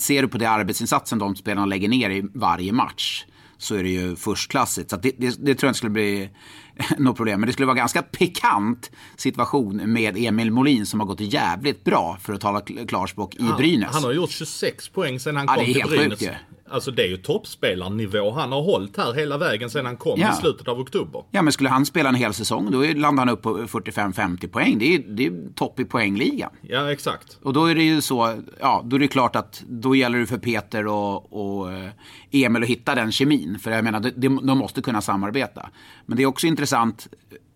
[0.00, 3.24] ser du på det arbetsinsatsen de spelarna lägger ner i varje match
[3.60, 4.90] så är det ju förstklassigt.
[4.90, 6.30] Så det, det, det tror jag inte skulle bli
[6.98, 7.40] något problem.
[7.40, 12.18] Men det skulle vara ganska pikant situation med Emil Molin som har gått jävligt bra,
[12.22, 13.90] för att tala kl- klarspråk, i Brynäs.
[13.92, 16.08] Han har gjort 26 poäng sen han Ja, kom till helt Brynäs.
[16.18, 16.47] sjukt ju.
[16.70, 20.32] Alltså det är ju toppspelarnivå han har hållit här hela vägen sen han kom Ja.
[20.32, 21.22] i slutet av oktober.
[21.30, 24.78] Ja, men skulle han spela en hel säsong, då landar han upp på 45-50 poäng.
[24.78, 26.50] Det är, det är topp i poängligan.
[26.62, 27.38] Ja exakt.
[27.42, 30.26] Och då är det ju så, ja, då är det klart att då gäller det
[30.26, 31.90] för Peter och, och eh,
[32.30, 33.58] Emil att hitta den kemin.
[33.58, 35.68] För jag menar, de, de måste kunna samarbeta.
[36.06, 37.08] Men det är också intressant,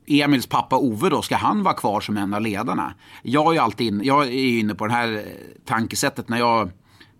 [0.07, 2.94] Emils pappa Ove då, ska han vara kvar som en av ledarna?
[3.22, 5.22] Jag är, alltid in, jag är ju inne på det här
[5.64, 6.70] tankesättet när jag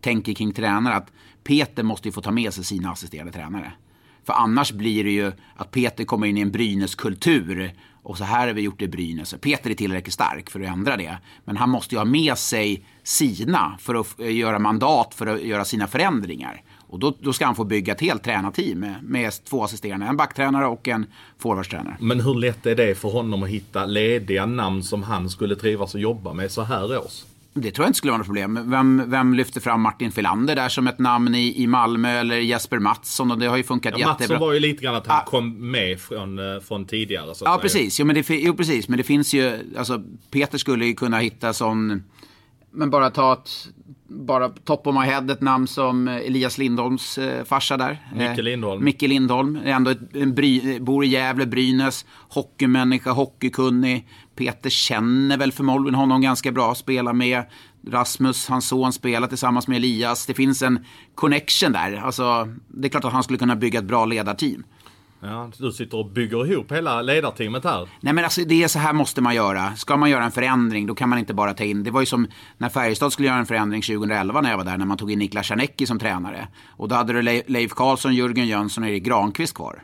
[0.01, 1.09] tänker kring tränare att
[1.45, 3.73] Peter måste ju få ta med sig sina assisterande tränare.
[4.25, 7.73] För annars blir det ju att Peter kommer in i en Brynäs-kultur.
[8.03, 9.35] Och så här har vi gjort det i Brynäs.
[9.41, 11.19] Peter är tillräckligt stark för att ändra det.
[11.45, 15.65] Men han måste ju ha med sig sina för att göra mandat för att göra
[15.65, 16.63] sina förändringar.
[16.93, 20.07] Och då, då ska han få bygga ett helt tränarteam med, med två assisterande.
[20.07, 21.07] En backtränare och en
[21.39, 21.97] forwardstränare.
[22.01, 25.95] Men hur lätt är det för honom att hitta lediga namn som han skulle trivas
[25.95, 27.25] att jobba med så här års?
[27.55, 28.71] Det tror jag inte skulle vara något problem.
[28.71, 32.79] Vem, vem lyfter fram Martin Filander där som ett namn i, i Malmö eller Jesper
[32.79, 33.31] Mattsson?
[33.31, 34.35] Och det har ju funkat ja, jättebra.
[34.35, 35.25] Mattsson var ju lite grann att han ah.
[35.25, 37.35] kom med från, eh, från tidigare.
[37.35, 38.01] Så ja, precis.
[38.01, 38.89] Jo, men det, jo, precis.
[38.89, 42.03] Men det finns ju, alltså Peter skulle ju kunna hitta sån,
[42.71, 43.69] men bara ta ett,
[44.09, 47.99] bara top of my head ett namn som Elias Lindholms eh, farsa där.
[48.13, 48.85] Micke eh, Lindholm.
[48.85, 49.59] Micke Lindholm.
[49.65, 52.05] Ändå ett, en bry, bor i Gävle, Brynäs.
[52.29, 54.09] Hockeymänniska, hockeykunnig.
[54.37, 56.75] Peter känner väl förmodligen honom ganska bra.
[56.75, 57.45] Spelar med
[57.89, 60.27] Rasmus, hans son, spelar tillsammans med Elias.
[60.27, 61.97] Det finns en connection där.
[61.97, 64.65] Alltså, det är klart att han skulle kunna bygga ett bra ledarteam.
[65.25, 67.89] Ja, du sitter och bygger ihop hela ledarteamet här.
[68.01, 69.77] Nej men alltså det är så här måste man göra.
[69.77, 71.85] Ska man göra en förändring då kan man inte bara ta in.
[71.85, 72.27] Det var ju som
[72.59, 74.77] när Färjestad skulle göra en förändring 2011 när jag var där.
[74.77, 76.49] När man tog in Niklas Czernecki som tränare.
[76.69, 79.83] Och då hade du Leif Karlsson, Jörgen Jönsson och Erik Granqvist kvar.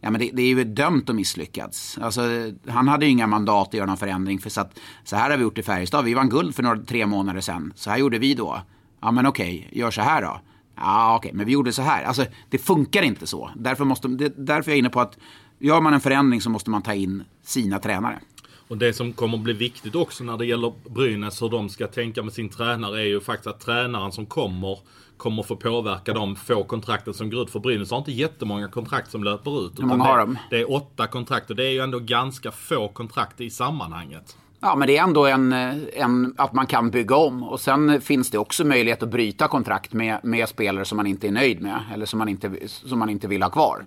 [0.00, 1.98] Ja, men det, det, är ju dömt att misslyckas.
[2.00, 2.20] Alltså,
[2.68, 4.38] han hade ju inga mandat att göra någon förändring.
[4.38, 6.04] För så, att, så här har vi gjort i Färjestad.
[6.04, 7.72] Vi vann guld för några, tre månader sedan.
[7.76, 8.62] Så här gjorde vi då.
[9.00, 10.40] Ja men okej, gör så här då.
[10.76, 12.04] Ja okej, men vi gjorde så här.
[12.04, 13.50] Alltså det funkar inte så.
[13.56, 15.18] Därför, måste, det, därför är jag inne på att
[15.58, 18.20] gör man en förändring så måste man ta in sina tränare.
[18.68, 21.86] Och det som kommer att bli viktigt också när det gäller Brynäs, hur de ska
[21.86, 24.78] tänka med sin tränare, är ju faktiskt att tränaren som kommer
[25.20, 27.50] kommer få påverka de få kontrakten som går ut.
[27.50, 29.78] För Brynäs har inte jättemånga kontrakt som löper ut.
[29.78, 30.38] Hur många har de?
[30.50, 34.36] Det är åtta kontrakt och det är ju ändå ganska få kontrakt i sammanhanget.
[34.60, 35.52] Ja, men det är ändå en,
[35.92, 37.42] en, att man kan bygga om.
[37.42, 41.28] Och sen finns det också möjlighet att bryta kontrakt med, med spelare som man inte
[41.28, 41.80] är nöjd med.
[41.94, 43.84] Eller som man inte, som man inte vill ha kvar.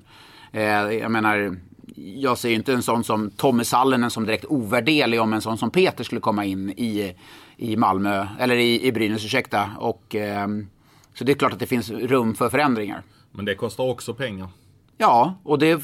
[0.52, 1.58] Eh, jag menar,
[1.96, 5.58] jag ser ju inte en sån som Tommy Sallinen som direkt ovärderlig om en sån
[5.58, 7.16] som Peter skulle komma in i,
[7.58, 9.70] i Malmö, eller i, i Brynäs, ursäkta.
[9.78, 10.48] Och, eh,
[11.14, 13.04] så det är klart att det finns rum för förändringar.
[13.32, 14.48] Men det kostar också pengar.
[14.98, 15.76] Ja, och det,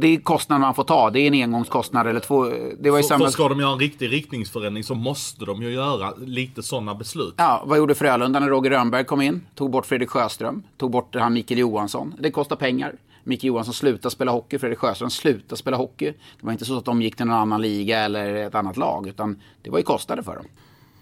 [0.00, 1.10] det är kostnaden man får ta.
[1.10, 2.44] Det är en engångskostnad eller två.
[2.80, 3.24] Det var i samma...
[3.24, 7.34] För ska de göra en riktig riktningsförändring så måste de ju göra lite sådana beslut.
[7.36, 9.46] Ja, vad gjorde Frölunda när Roger Rönnberg kom in?
[9.54, 12.14] Tog bort Fredrik Sjöström, tog bort han Mikael Johansson.
[12.18, 12.94] Det kostar pengar.
[13.24, 16.12] Micke Johansson slutade spela hockey, Fredrik Sjöström slutade spela hockey.
[16.40, 19.08] Det var inte så att de gick till någon annan liga eller ett annat lag,
[19.08, 20.46] utan det var ju kostnader för dem.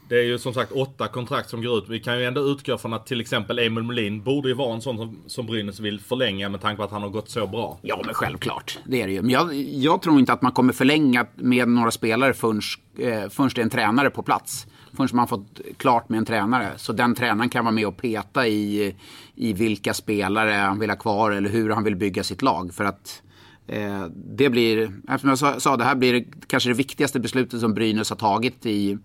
[0.08, 1.84] Det är ju som sagt åtta kontrakt som går ut.
[1.88, 4.80] Vi kan ju ändå utgå från att till exempel Emil Molin borde ju vara en
[4.80, 7.78] sån som, som Brynäs vill förlänga med tanke på att han har gått så bra.
[7.82, 8.78] Ja, men självklart.
[8.84, 9.22] Det är det ju.
[9.22, 12.60] Men jag, jag tror inte att man kommer förlänga med några spelare förrän,
[12.98, 14.66] eh, förrän det är en tränare på plats.
[14.96, 16.72] Förrän man fått klart med en tränare.
[16.76, 18.96] Så den tränaren kan vara med och peta i,
[19.34, 22.74] i vilka spelare han vill ha kvar eller hur han vill bygga sitt lag.
[22.74, 23.22] För att
[23.66, 27.74] eh, det blir, som jag sa, sa, det här blir kanske det viktigaste beslutet som
[27.74, 28.98] Brynäs har tagit i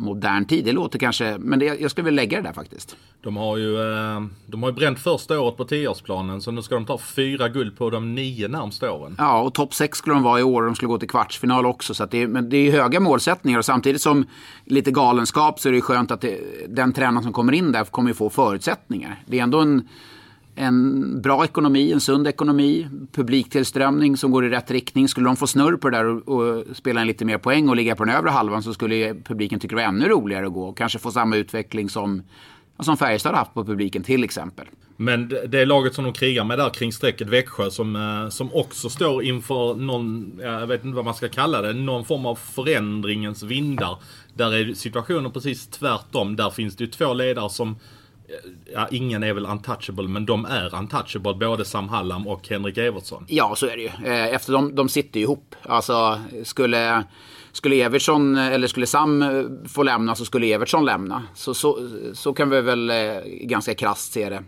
[0.00, 0.64] modern tid.
[0.64, 2.96] Det låter kanske, men det, jag skulle vilja lägga det där faktiskt.
[3.22, 6.74] De har ju, eh, de har ju bränt första året på tioårsplanen så nu ska
[6.74, 9.14] de ta fyra guld på de nio närmsta åren.
[9.18, 11.66] Ja, och topp sex skulle de vara i år och de skulle gå till kvartsfinal
[11.66, 11.94] också.
[11.94, 14.24] Så det, men det är höga målsättningar och samtidigt som
[14.64, 18.12] lite galenskap så är det skönt att det, den tränaren som kommer in där kommer
[18.12, 19.22] få förutsättningar.
[19.26, 19.88] Det är ändå en
[20.54, 25.08] en bra ekonomi, en sund ekonomi, publiktillströmning som går i rätt riktning.
[25.08, 27.76] Skulle de få snurr på det där och, och spela en lite mer poäng och
[27.76, 30.64] ligga på den övre halvan så skulle publiken tycka det var ännu roligare att gå
[30.64, 32.22] och kanske få samma utveckling som,
[32.80, 34.66] som Färjestad haft på publiken till exempel.
[34.96, 38.54] Men det det laget som de krigar med där kring strecket Växjö som, eh, som
[38.54, 42.34] också står inför någon, jag vet inte vad man ska kalla det, någon form av
[42.34, 43.98] förändringens vindar.
[44.34, 46.36] Där är situationen precis tvärtom.
[46.36, 47.76] Där finns det ju två ledare som
[48.72, 51.34] ja, ingen är väl untouchable, men de är untouchable.
[51.34, 53.24] Både Sam Hallam och Henrik Evertsson.
[53.28, 54.12] Ja, så är det ju.
[54.12, 55.54] Eh, efter de, de sitter ju ihop.
[55.62, 57.04] Alltså, skulle,
[57.52, 61.22] skulle Evertsson, eller skulle Sam eh, få lämna så skulle Evertsson lämna.
[61.34, 64.42] Så, så, så kan vi väl eh, ganska krasst se det.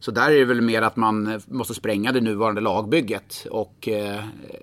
[0.00, 3.88] Så där är det väl mer att man måste spränga det nuvarande lagbygget och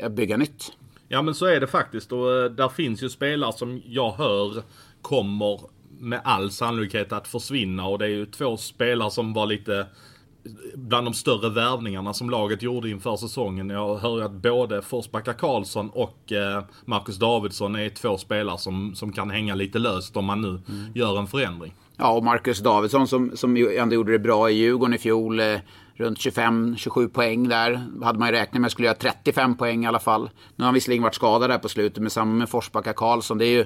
[0.09, 0.71] bygga nytt.
[1.07, 4.63] Ja men så är det faktiskt och där finns ju spelare som jag hör
[5.01, 5.59] kommer
[5.99, 9.87] med all sannolikhet att försvinna och det är ju två spelare som var lite
[10.75, 13.69] bland de större värvningarna som laget gjorde inför säsongen.
[13.69, 18.95] Jag hör ju att både Forsbacka Karlsson och eh, Marcus Davidsson är två spelare som,
[18.95, 20.91] som kan hänga lite löst om man nu mm.
[20.95, 21.73] gör en förändring.
[21.97, 25.39] Ja, och Marcus Davidsson som, som ändå gjorde det bra i Djurgården i fjol.
[25.39, 25.59] Eh,
[25.97, 27.81] runt 25-27 poäng där.
[28.03, 30.29] Hade man ju räknat med skulle göra 35 poäng i alla fall.
[30.55, 33.37] Nu har han visserligen varit skadad där på slutet, men samma med Forsbacka Karlsson.
[33.37, 33.65] Det är ju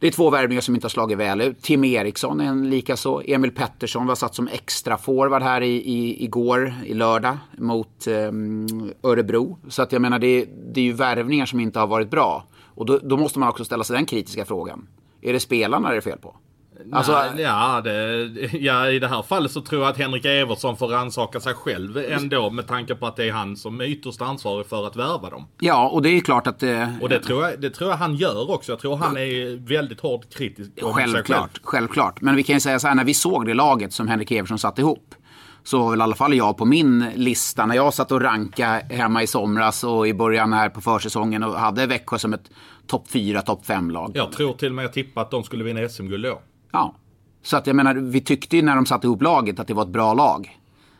[0.00, 1.62] det är två värvningar som inte har slagit väl ut.
[1.62, 3.22] Tim Eriksson är en likaså.
[3.26, 8.92] Emil Pettersson var satt som extra forward här i, i, igår, i lördag, mot um,
[9.02, 9.58] Örebro.
[9.68, 12.44] Så att jag menar, det, det är ju värvningar som inte har varit bra.
[12.64, 14.88] Och då, då måste man också ställa sig den kritiska frågan.
[15.20, 16.36] Är det spelarna det är fel på?
[16.92, 20.76] Alltså, Nej, ja, det, ja, i det här fallet så tror jag att Henrik Evertsson
[20.76, 24.22] får rannsaka sig själv ändå med tanke på att det är han som är ytterst
[24.22, 25.48] ansvarig för att värva dem.
[25.60, 26.62] Ja, och det är klart att...
[26.62, 28.72] Eh, och det tror, jag, det tror jag han gör också.
[28.72, 31.48] Jag tror han är väldigt hårt kritisk om självklart, sig själv.
[31.62, 34.30] Självklart, men vi kan ju säga så här, när vi såg det laget som Henrik
[34.30, 35.14] Evertsson satte ihop
[35.64, 38.82] så var väl i alla fall jag på min lista när jag satt och ranka
[38.90, 42.50] hemma i somras och i början här på försäsongen och hade Växjö som ett
[42.86, 44.12] topp 4, topp 5-lag.
[44.14, 46.40] Jag tror till och med jag tippade att de skulle vinna SM-guld då.
[46.72, 46.94] Ja.
[47.42, 49.82] Så att jag menar, vi tyckte ju när de satte ihop laget att det var
[49.82, 50.58] ett bra lag.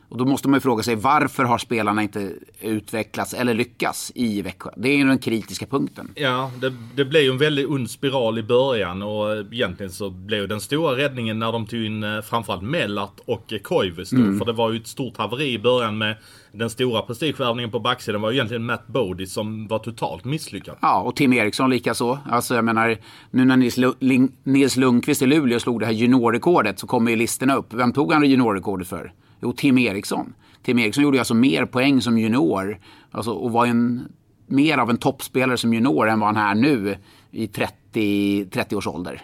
[0.09, 4.43] Och då måste man ju fråga sig varför har spelarna inte utvecklats eller lyckats i
[4.43, 4.71] Växjö?
[4.77, 6.13] Det är ju den kritiska punkten.
[6.15, 10.49] Ja, det, det blev ju en väldigt ond spiral i början och egentligen så blev
[10.49, 14.39] den stora räddningen när de tog in eh, framförallt Mellart och Koivis mm.
[14.39, 16.17] För det var ju ett stort haveri i början med
[16.59, 20.77] den stora prestigevärvningen på backsidan var egentligen Matt Bodie som var totalt misslyckad.
[20.81, 22.19] Ja, och Tim Eriksson likaså.
[22.31, 22.97] Alltså jag menar,
[23.31, 27.17] nu när Nils, Lund Nils Lundqvist i Luleå slog det här juniorrekordet så kommer ju
[27.17, 27.75] listorna upp.
[27.75, 29.13] Vem tog han juniorrekordet för?
[29.43, 30.35] Jo, Tim Eriksson.
[30.63, 32.79] Tim Eriksson gjorde ju alltså mer poäng som junior
[33.11, 34.09] alltså, och var en,
[34.47, 36.97] mer av en toppspelare som junior än vad han är nu
[37.31, 39.23] i 30, 30 års ålder.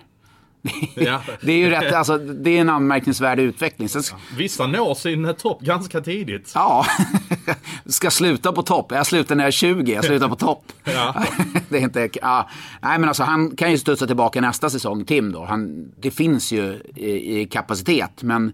[0.94, 1.22] Ja.
[1.40, 3.88] det är ju rätt, alltså, det är en anmärkningsvärd utveckling.
[3.88, 6.52] Sen, ja, vissa når sin topp ganska tidigt.
[6.54, 6.86] Ja,
[7.86, 8.92] ska sluta på topp.
[8.92, 10.72] Jag slutar när jag är 20, jag slutar på topp.
[10.84, 11.24] Ja.
[11.68, 12.48] det är inte, ja.
[12.80, 15.44] Nej men alltså han kan ju studsa tillbaka nästa säsong, Tim då.
[15.44, 18.52] Han, det finns ju i, i kapacitet, men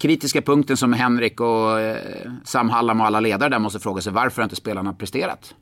[0.00, 1.96] kritiska punkten som Henrik och eh,
[2.44, 5.54] Sam Hallam och alla ledare där måste fråga sig varför inte spelarna presterat?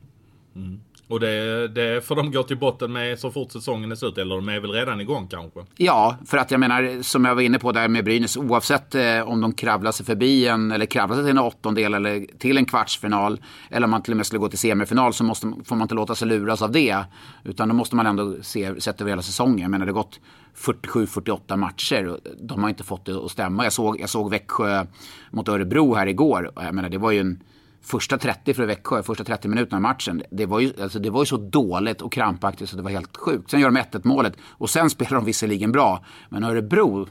[0.55, 0.79] Mm.
[1.09, 4.17] Och det, det får de gå till botten med så fort säsongen är slut.
[4.17, 5.59] Eller de är väl redan igång kanske?
[5.77, 8.37] Ja, för att jag menar som jag var inne på där med Brynäs.
[8.37, 12.25] Oavsett eh, om de kravlar sig förbi en eller kravlar sig till en åttondel eller
[12.37, 13.41] till en kvartsfinal.
[13.69, 15.95] Eller om man till och med skulle gå till semifinal så måste, får man inte
[15.95, 16.97] låta sig luras av det.
[17.43, 19.59] Utan då måste man ändå se, sett över hela säsongen.
[19.59, 20.19] Jag menar det har gått
[20.57, 22.07] 47-48 matcher.
[22.07, 23.63] Och de har inte fått det att stämma.
[23.63, 24.85] Jag såg, jag såg Växjö
[25.31, 26.51] mot Örebro här igår.
[26.55, 27.43] Jag menar det var ju en
[27.81, 31.21] första 30 för Växjö, första 30 minuterna av matchen, det var, ju, alltså, det var
[31.21, 33.51] ju så dåligt och krampaktigt så det var helt sjukt.
[33.51, 36.05] Sen gör de 1-1 målet och sen spelar de visserligen bra.
[36.29, 37.07] Men Örebro, uh,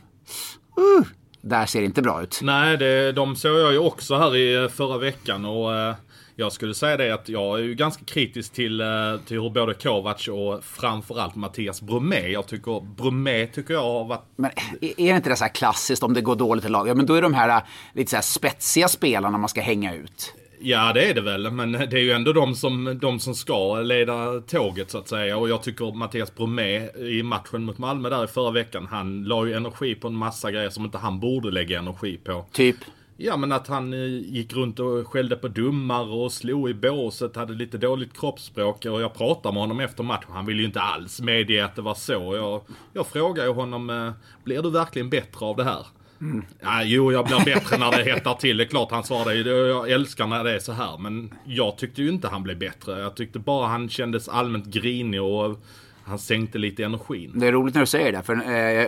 [1.41, 2.41] där ser det inte bra ut.
[2.43, 5.95] Nej, det, de såg jag ju också här i eh, förra veckan och uh,
[6.37, 9.75] jag skulle säga det att jag är ju ganska kritisk till, uh, till hur både
[9.75, 12.29] Kovac och framförallt Mattias Bromé.
[12.29, 14.25] Jag tycker Bromé tycker jag har varit...
[14.37, 14.51] Men
[14.81, 16.89] är det inte det så här klassiskt om det går dåligt i lag?
[16.89, 17.63] Ja, men då är de här
[17.95, 20.35] lite så här spetsiga spelarna man ska hänga ut.
[20.61, 23.81] Ja det är det väl, men det är ju ändå de som, de som ska
[23.81, 25.37] leda tåget så att säga.
[25.37, 29.47] Och jag tycker Mattias Bromé i matchen mot Malmö där i förra veckan, han la
[29.47, 32.45] ju energi på en massa grejer som inte han borde lägga energi på.
[32.53, 32.77] Typ?
[33.21, 37.37] Ja men att han eh, gick runt och skällde på domare och slog i båset,
[37.37, 38.87] hade lite dåligt kroppsspråk.
[38.87, 40.33] Och jag pratade med honom efter matchen.
[40.33, 42.37] Han ville ju inte alls medge att det var så.
[42.37, 42.61] Jag,
[42.93, 44.13] jag frågade ju honom, eh,
[44.45, 45.87] blir du verkligen bättre av det här?
[46.21, 46.45] Mm.
[46.61, 48.57] Ja, jo, jag blir bättre när det hettar till.
[48.57, 50.99] Det är klart han svarade ju Jag älskar när det är så här.
[50.99, 53.01] Men jag tyckte ju inte han blev bättre.
[53.01, 55.61] Jag tyckte bara han kändes allmänt grinig och
[56.05, 57.33] han sänkte lite energin.
[57.35, 58.23] Det är roligt när du säger det.
[58.23, 58.83] För eh,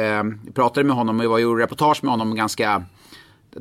[0.00, 2.84] eh, jag pratade med honom och jag gjorde reportage med honom ganska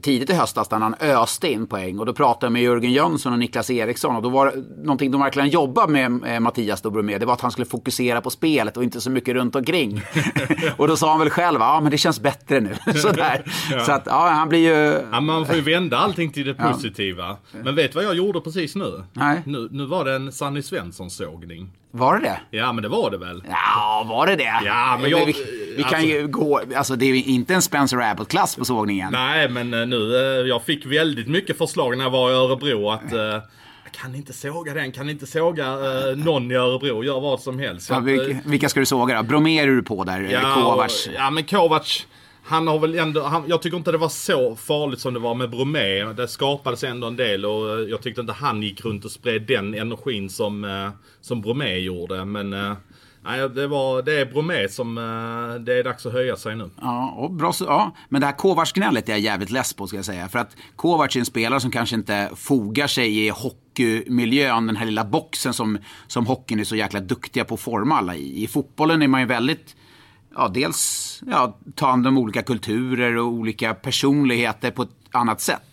[0.02, 1.99] tidigt i höstas när han öste in poäng.
[1.99, 4.15] Och då pratade jag med Jörgen Jönsson och Niklas Eriksson.
[4.15, 7.52] Och då var någonting de verkligen jobbade med eh, Mattias Dobromé, det var att han
[7.52, 10.02] skulle fokusera på spelet och inte så mycket runt omkring.
[10.78, 12.75] och då sa han väl själv, ja men det känns bättre nu.
[12.95, 13.43] Sådär.
[13.71, 13.80] ja.
[13.80, 15.02] Så att, ja han blir ju...
[15.12, 17.38] Ja, man får ju vända allting till det positiva.
[17.52, 17.60] Ja.
[17.63, 19.04] Men vet du vad jag gjorde precis nu?
[19.13, 19.41] Nej.
[19.45, 21.69] Nu, nu var det en Sanny Svensson-sågning.
[21.91, 22.58] Var det det?
[22.58, 23.43] Ja, men det var det väl?
[23.49, 24.62] Ja, var det det?
[24.65, 25.25] Ja, men jag...
[25.25, 25.36] Vi,
[25.78, 26.62] vi kan alltså, ju gå...
[26.75, 29.12] Alltså, det är ju inte en Spencer Abbott-klass på sågningen.
[29.12, 30.15] Nej, men eh, nu...
[30.15, 33.13] Eh, jag fick väldigt mycket förslag när jag var i Örebro att...
[33.13, 33.43] Uh,
[33.91, 37.89] kan inte såga den, kan inte såga uh, någon i Örebro, gör vad som helst.
[37.89, 39.23] Ja, vilka, vilka ska du såga då?
[39.23, 41.10] Bromér är du på där, ja, Kovacs?
[41.15, 42.08] Ja, men Kovacs
[42.43, 45.36] han har väl ändå, han, jag tycker inte det var så farligt som det var
[45.36, 46.04] med Bromé.
[46.04, 49.41] Det skapades ändå en del och eh, jag tyckte inte han gick runt och spred
[49.47, 50.89] den energin som, eh,
[51.21, 52.25] som Bromé gjorde.
[52.25, 52.73] Men eh,
[53.23, 54.95] Nej, det, var, det är Bromé som
[55.65, 56.69] det är dags att höja sig nu.
[56.82, 57.95] Ja, och bra, ja.
[58.10, 60.28] men det här Kovacs-gnället är jag jävligt less på ska jag säga.
[60.28, 64.86] För att Kovacs är en spelare som kanske inte fogar sig i hockeymiljön, den här
[64.86, 68.43] lilla boxen som, som hockeyn är så jäkla duktiga på att forma alla i.
[68.43, 69.75] I fotbollen är man ju väldigt,
[70.39, 75.68] ja dels ja, ta hand om olika kulturer och olika personligheter på ett annat sätt.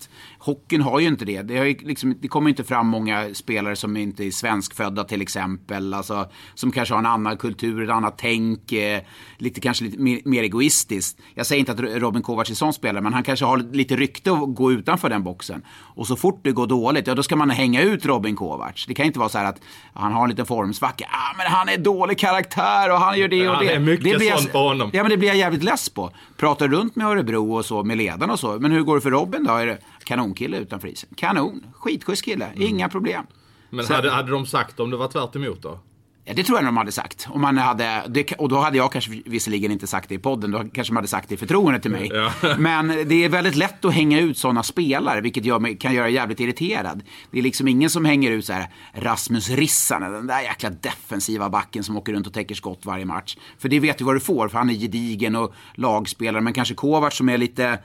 [0.47, 1.43] Hockeyn har ju inte det.
[1.43, 5.95] Det, ju liksom, det kommer inte fram många spelare som inte är svenskfödda till exempel.
[5.95, 8.73] Alltså, som kanske har en annan kultur, ett annat tänk.
[8.73, 9.01] Eh,
[9.39, 11.19] lite, kanske lite mer, mer egoistiskt.
[11.35, 14.33] Jag säger inte att Robin Kovacs är sån spelare, men han kanske har lite rykte
[14.33, 15.63] att gå utanför den boxen.
[15.95, 18.87] Och så fort det går dåligt, ja då ska man hänga ut Robin Kovacs.
[18.87, 19.61] Det kan inte vara så här att
[19.95, 21.05] han har en liten formsvacka.
[21.11, 23.67] Ah, men han är dålig karaktär och han gör det och Ja, det.
[23.67, 24.91] det är mycket blir jag- sånt på honom.
[24.93, 26.11] Ja, men det blir jag jävligt less på.
[26.37, 28.59] Pratar runt med Örebro och så, med ledarna och så.
[28.61, 29.77] Men hur går det för Robin då?
[30.07, 31.11] Kanonkille utanför isen?
[31.17, 31.67] Kanon.
[31.75, 32.53] Skitschysst kille.
[32.57, 33.27] Inga problem.
[33.71, 35.81] Men Så- hade, hade de sagt om det var tvärt emot då?
[36.29, 37.29] Ja, det tror jag de hade sagt.
[37.31, 40.51] Om man hade, det, och då hade jag kanske visserligen inte sagt det i podden.
[40.51, 42.11] Då kanske de hade sagt det i förtroende till mig.
[42.15, 42.33] Ja.
[42.59, 46.41] Men det är väldigt lätt att hänga ut sådana spelare, vilket mig, kan göra jävligt
[46.41, 47.03] irriterad.
[47.31, 51.51] Det är liksom ingen som hänger ut så här Rasmus Rissanen, den där jäkla defensiva
[51.51, 53.37] backen som åker runt och täcker skott varje match.
[53.59, 56.43] För det vet du vad du får, för han är gedigen och lagspelare.
[56.43, 57.79] Men kanske Kovacs som är lite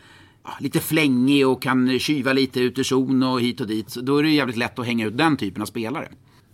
[0.60, 3.95] lite flängig och kan kyva lite ut ur zon och hit och dit.
[3.95, 6.10] Då är det jävligt lätt att hänga ut den typen av spelare.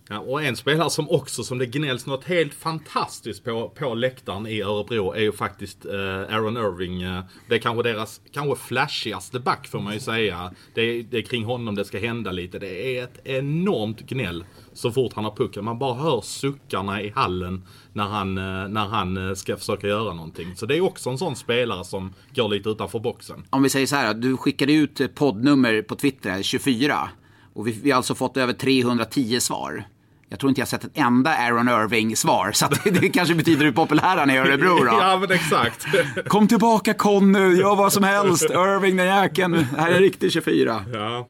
[0.09, 4.47] Ja, och en spelare som också, som det gnälls något helt fantastiskt på, på läktaren
[4.47, 7.01] i Örebro är ju faktiskt eh, Aaron Irving.
[7.01, 10.53] Eh, det är kanske deras kanske flashigaste back får man ju säga.
[10.73, 12.59] Det är, det är kring honom det ska hända lite.
[12.59, 15.65] Det är ett enormt gnäll så fort han har pucken.
[15.65, 20.13] Man bara hör suckarna i hallen när han, eh, när han eh, ska försöka göra
[20.13, 20.55] någonting.
[20.55, 23.43] Så det är också en sån spelare som går lite utanför boxen.
[23.49, 27.09] Om vi säger så här, du skickade ut poddnummer på Twitter, 24.
[27.53, 29.85] Och vi, vi har alltså fått över 310 svar.
[30.29, 32.51] Jag tror inte jag sett ett enda Aaron Irving-svar.
[32.51, 34.97] Så att det, kanske betyder hur populär han är i Örebro då.
[35.01, 35.85] ja men exakt.
[36.27, 38.43] Kom tillbaka Conny, gör vad som helst.
[38.49, 39.67] Irving den jäkeln.
[39.77, 40.85] Här är en riktig 24.
[40.93, 41.27] ja.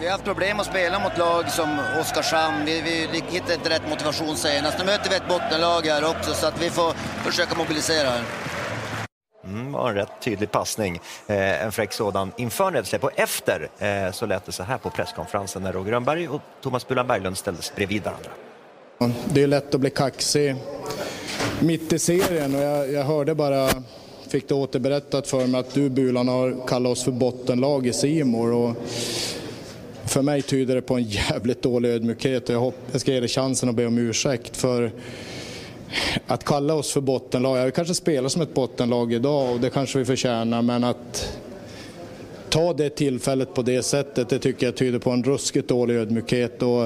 [0.00, 2.64] Vi har haft problem att spela mot lag som Oskarshamn.
[2.64, 4.78] Vi, vi hittar inte rätt motivation senast.
[4.78, 6.92] Nu möter vi ett bottenlag här också så att vi får
[7.30, 8.22] försöka mobilisera här.
[9.48, 11.00] Mm, var en rätt tydlig passning.
[11.26, 13.04] Eh, en fräck sådan inför nedsläpp.
[13.04, 16.88] Och efter eh, så lät det så här på presskonferensen när Roger Rönnberg och Thomas
[16.88, 18.30] Bulan Berglund ställdes bredvid varandra.
[19.24, 20.56] Det är lätt att bli kaxig
[21.60, 23.68] mitt i serien och jag, jag hörde bara,
[24.28, 28.52] fick det återberättat för mig att du Bulan har kallat oss för bottenlag i Simor
[28.52, 28.76] och
[30.04, 33.20] för mig tyder det på en jävligt dålig ödmjukhet och jag, hopp, jag ska ge
[33.20, 34.92] dig chansen att be om ursäkt för
[36.26, 37.64] att kalla oss för bottenlag.
[37.64, 41.38] Vi kanske spelar som ett bottenlag idag och det kanske vi förtjänar men att
[42.48, 46.62] ta det tillfället på det sättet det tycker jag tyder på en ruskigt dålig ödmjukhet.
[46.62, 46.84] Och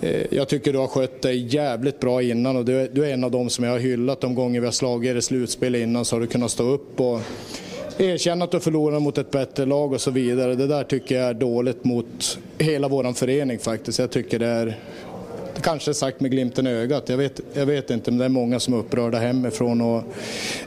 [0.00, 3.12] eh, Jag tycker du har skött dig jävligt bra innan och du är, du är
[3.12, 5.74] en av dem som jag har hyllat de gånger vi har slagit er i slutspel
[5.74, 7.20] innan så har du kunnat stå upp och
[7.98, 10.54] erkänna att du förlorar mot ett bättre lag och så vidare.
[10.54, 13.98] Det där tycker jag är dåligt mot hela våran förening faktiskt.
[13.98, 14.78] Jag tycker det är
[15.62, 18.60] kanske sagt med glimten i ögat, jag vet, jag vet inte, men det är många
[18.60, 19.80] som är upprörda hemifrån.
[19.80, 20.02] Och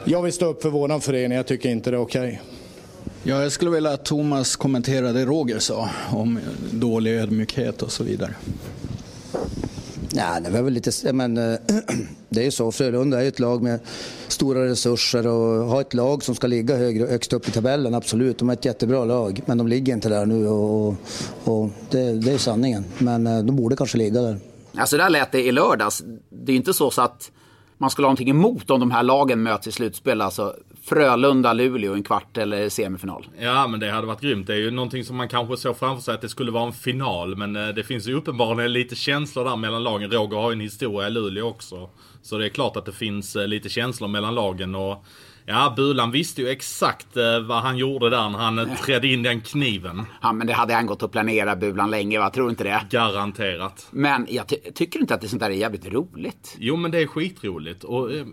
[0.04, 2.42] jag vill stå upp för våran förening, jag tycker inte det är okej.
[3.24, 6.40] Ja, jag skulle vilja att Thomas kommenterade det Roger sa om
[6.72, 8.36] dålig ödmjukhet och så vidare.
[10.12, 11.60] Ja, det var väl lite, men, eh,
[12.30, 13.80] det är ju så, Frölunda är ju ett lag med
[14.28, 18.38] stora resurser och har ett lag som ska ligga högre, högst upp i tabellen, absolut.
[18.38, 20.96] De är ett jättebra lag, men de ligger inte där nu och,
[21.44, 22.86] och det, det är sanningen.
[22.98, 24.40] Men eh, de borde kanske ligga där.
[24.78, 26.04] Alltså där lät det i lördags.
[26.30, 27.32] Det är inte så, så att
[27.78, 30.22] man skulle ha någonting emot om de här lagen möts i slutspel.
[30.22, 33.28] Alltså Frölunda, Luleå i en kvart eller semifinal.
[33.40, 34.48] Ja men det hade varit grymt.
[34.48, 36.74] Det är ju någonting som man kanske såg framför sig att det skulle vara en
[36.74, 37.36] final.
[37.36, 40.12] Men eh, det finns ju uppenbarligen lite känslor där mellan lagen.
[40.12, 41.90] Roger har ju en historia i Luleå också.
[42.22, 44.76] Så det är klart att det finns eh, lite känslor mellan lagen.
[44.76, 45.06] Och
[45.50, 49.24] ja, Bulan visste ju exakt eh, vad han gjorde där när han eh, trädde in
[49.24, 50.06] den kniven.
[50.22, 52.30] Ja, men det hade han gått att planera Bulan länge, va?
[52.30, 52.82] Tror du inte det?
[52.90, 53.88] Garanterat.
[53.92, 56.56] Men jag ty- tycker inte att det sånt där är jävligt roligt.
[56.60, 57.84] Jo men det är skitroligt.
[57.84, 58.26] Och eh,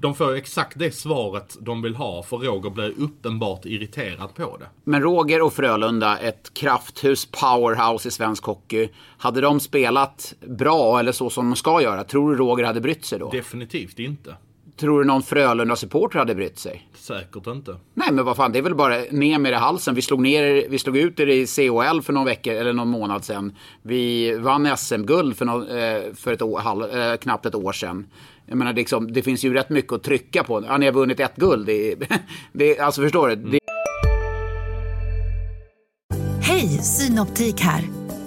[0.00, 2.22] de får ju exakt det svaret de vill ha.
[2.22, 4.66] För Roger blir uppenbart irriterad på det.
[4.84, 8.88] Men Roger och Frölunda, ett krafthus, powerhouse i svensk hockey.
[9.18, 13.04] Hade de spelat bra eller så som de ska göra, tror du Roger hade brytt
[13.04, 13.30] sig då?
[13.30, 14.36] Definitivt inte.
[14.76, 16.88] Tror du någon Frölunda-supporter hade brytt sig?
[16.94, 17.76] Säkert inte.
[17.94, 19.94] Nej, men vad fan, det är väl bara ner med det i halsen.
[19.94, 22.88] Vi slog, ner, er- vi slog ut er i CHL för någon vecka eller någon
[22.88, 23.52] månad sedan.
[23.82, 28.06] Vi vann SM-guld för, nå- eh, för ett år, halv, eh, knappt ett år sedan.
[28.46, 30.64] Jag menar, liksom, det finns ju rätt mycket att trycka på.
[30.68, 31.66] Ja, ni har vunnit ett guld.
[31.66, 31.94] Det,
[32.52, 33.36] det, alltså, förstår du?
[33.36, 33.58] Det,
[36.42, 37.84] Hej, Synoptik här.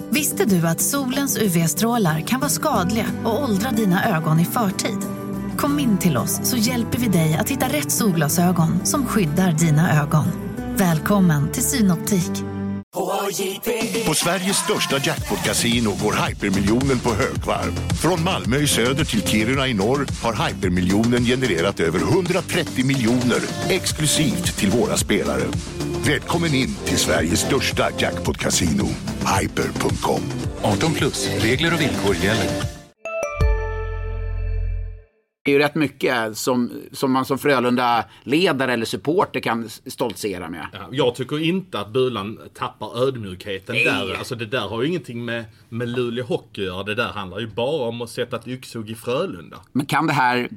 [0.09, 4.97] Visste du att solens UV-strålar kan vara skadliga och åldra dina ögon i förtid?
[5.59, 10.01] Kom in till oss så hjälper vi dig att hitta rätt solglasögon som skyddar dina
[10.01, 10.25] ögon.
[10.77, 12.31] Välkommen till Synoptik.
[14.07, 17.71] På Sveriges största jackpot-kasino går hypermiljonen på högvarv.
[18.01, 24.57] Från Malmö i söder till Kiruna i norr har hypermiljonen genererat över 130 miljoner exklusivt
[24.57, 25.43] till våra spelare.
[26.05, 28.87] Välkommen in till Sveriges största jackpot-kasino,
[29.39, 30.21] hyper.com.
[30.62, 32.79] 18 plus, regler och villkor gäller.
[35.50, 40.67] Det är ju rätt mycket som, som man som Frölunda-ledare eller supporter kan stoltsera med.
[40.73, 43.85] Ja, jag tycker inte att Bulan tappar ödmjukheten Nej.
[43.85, 44.15] där.
[44.17, 46.83] Alltså det där har ju ingenting med, med Luleå Hockey att göra.
[46.83, 49.58] Det där handlar ju bara om att sätta ett yxhugg i Frölunda.
[49.71, 50.50] Men kan det här,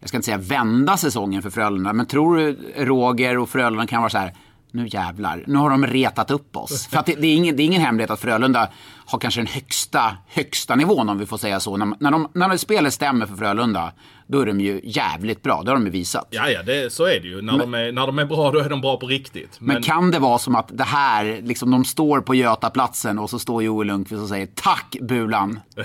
[0.00, 4.00] jag ska inte säga vända säsongen för Frölunda, men tror du Roger och Frölunda kan
[4.02, 4.34] vara så här,
[4.74, 6.86] nu jävlar, nu har de retat upp oss.
[6.86, 8.68] För det, det, är ingen, det är ingen hemlighet att Frölunda
[9.06, 11.76] har kanske den högsta, högsta nivån om vi får säga så.
[11.76, 13.92] När, när, de, när spelet stämmer för Frölunda,
[14.26, 15.62] då är de ju jävligt bra.
[15.62, 16.28] Det har de ju visat.
[16.30, 17.42] Ja, ja, det, så är det ju.
[17.42, 19.56] När, Men- de är, när de är bra, då är de bra på riktigt.
[19.60, 23.38] Men, kan det vara som att det här, liksom de står på Götaplatsen och så
[23.38, 25.60] står Joel Lundqvist och säger tack Bulan.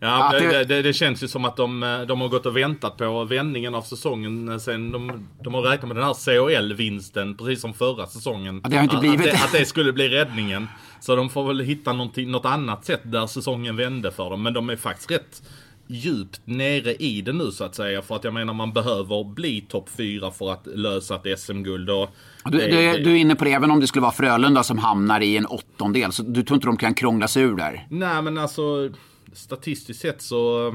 [0.00, 2.56] Ja, Att det, det- det, det känns ju som att de, de har gått och
[2.56, 7.34] väntat på vändningen av säsongen eh, sen de, de har räknat med den här CHL-vinsten
[7.36, 8.60] precis som förra säsongen.
[8.64, 9.30] Ja, det har inte blivit att, det.
[9.30, 9.44] det.
[9.44, 10.68] Att det skulle bli räddningen.
[11.00, 14.42] Så de får väl hitta något annat sätt där säsongen vände för dem.
[14.42, 15.42] Men de är faktiskt rätt
[15.86, 18.02] djupt nere i det nu så att säga.
[18.02, 21.90] För att jag menar man behöver bli topp 4 för att lösa ett SM-guld.
[21.90, 22.10] Och
[22.44, 22.68] Du, du,
[23.04, 25.46] du är inne på det, även om det skulle vara Frölunda som hamnar i en
[25.46, 27.86] åttondel, så du tror inte de kan krångla sig ur där?
[27.90, 28.90] Nej men alltså
[29.32, 30.74] statistiskt sett så,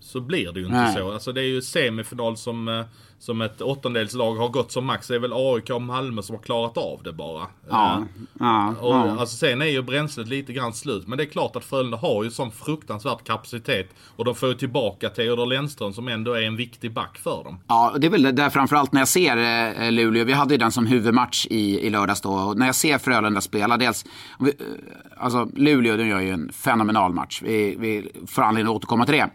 [0.00, 0.94] så blir det ju inte Nej.
[0.96, 1.12] så.
[1.12, 2.84] Alltså det är ju semifinal som, eh,
[3.22, 5.08] som ett åttondelslag har gått som max.
[5.08, 7.46] Det är väl AIK och Malmö som har klarat av det bara.
[7.70, 8.04] Ja, Eh,
[8.40, 9.20] ja, och, ja.
[9.20, 11.08] Alltså sen är ju bränslet lite grann slut.
[11.08, 13.90] Men det är klart att Frölunda har ju sån fruktansvärd kapacitet.
[14.16, 17.60] Och de får ju tillbaka Theodor Lennström som ändå är en viktig back för dem.
[17.68, 19.36] Ja, det är väl där framförallt när jag ser
[19.82, 20.24] eh, Luleå.
[20.24, 22.30] Vi hade ju den som huvudmatch i, i lördags då.
[22.30, 24.04] Och när jag ser Frölunda spela, dels...
[24.38, 24.54] vi, eh,
[25.16, 27.42] Alltså Luleå, de gör ju en fenomenal match.
[27.42, 29.30] Vi, vi får anledning att återkomma till det.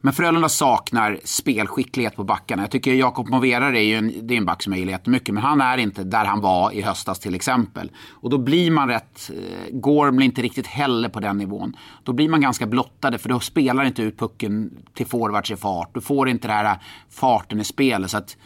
[0.00, 2.62] Men Frölunda saknar spelskicklighet på backarna.
[2.62, 5.34] Jag tycker Jakob Moverar är ju en, det är en back som jag gillar jättemycket.
[5.34, 7.90] Men han är inte där han var i höstas till exempel.
[8.10, 9.30] Och då blir man rätt...
[9.30, 11.76] Eh, Gorm blir inte riktigt heller på den nivån.
[12.02, 15.94] Då blir man ganska blottade för då spelar inte ut pucken till forwards i fart.
[15.94, 16.78] Du får inte den här
[17.10, 18.10] farten i spelet.
[18.10, 18.36] Så att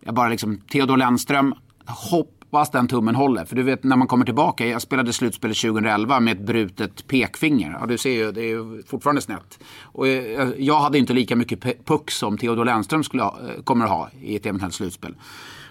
[0.00, 1.54] jag bara liksom, Theodor Lennström,
[1.86, 3.44] hopp hoppas den tummen håller.
[3.44, 7.76] För du vet när man kommer tillbaka, jag spelade slutspelet 2011 med ett brutet pekfinger.
[7.80, 9.58] Ja, du ser ju, det är ju fortfarande snett.
[9.82, 13.84] Och eh, jag hade inte lika mycket puck som Theodor Lennström skulle ha, eh, kommer
[13.84, 15.14] att ha i ett eventuellt slutspel.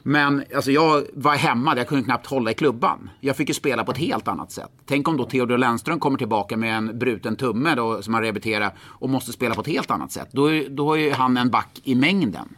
[0.04, 3.10] Men alltså, jag var hemma, jag kunde knappt hålla i klubban.
[3.20, 4.72] Jag fick ju spela på ett helt annat sätt.
[4.86, 8.74] Tänk om då Theodor Lennström kommer tillbaka med en bruten tumme då, som han rehabiliterar
[8.82, 10.28] och måste spela på ett helt annat sätt.
[10.32, 12.56] Då, är- då är ju han en back i mängden.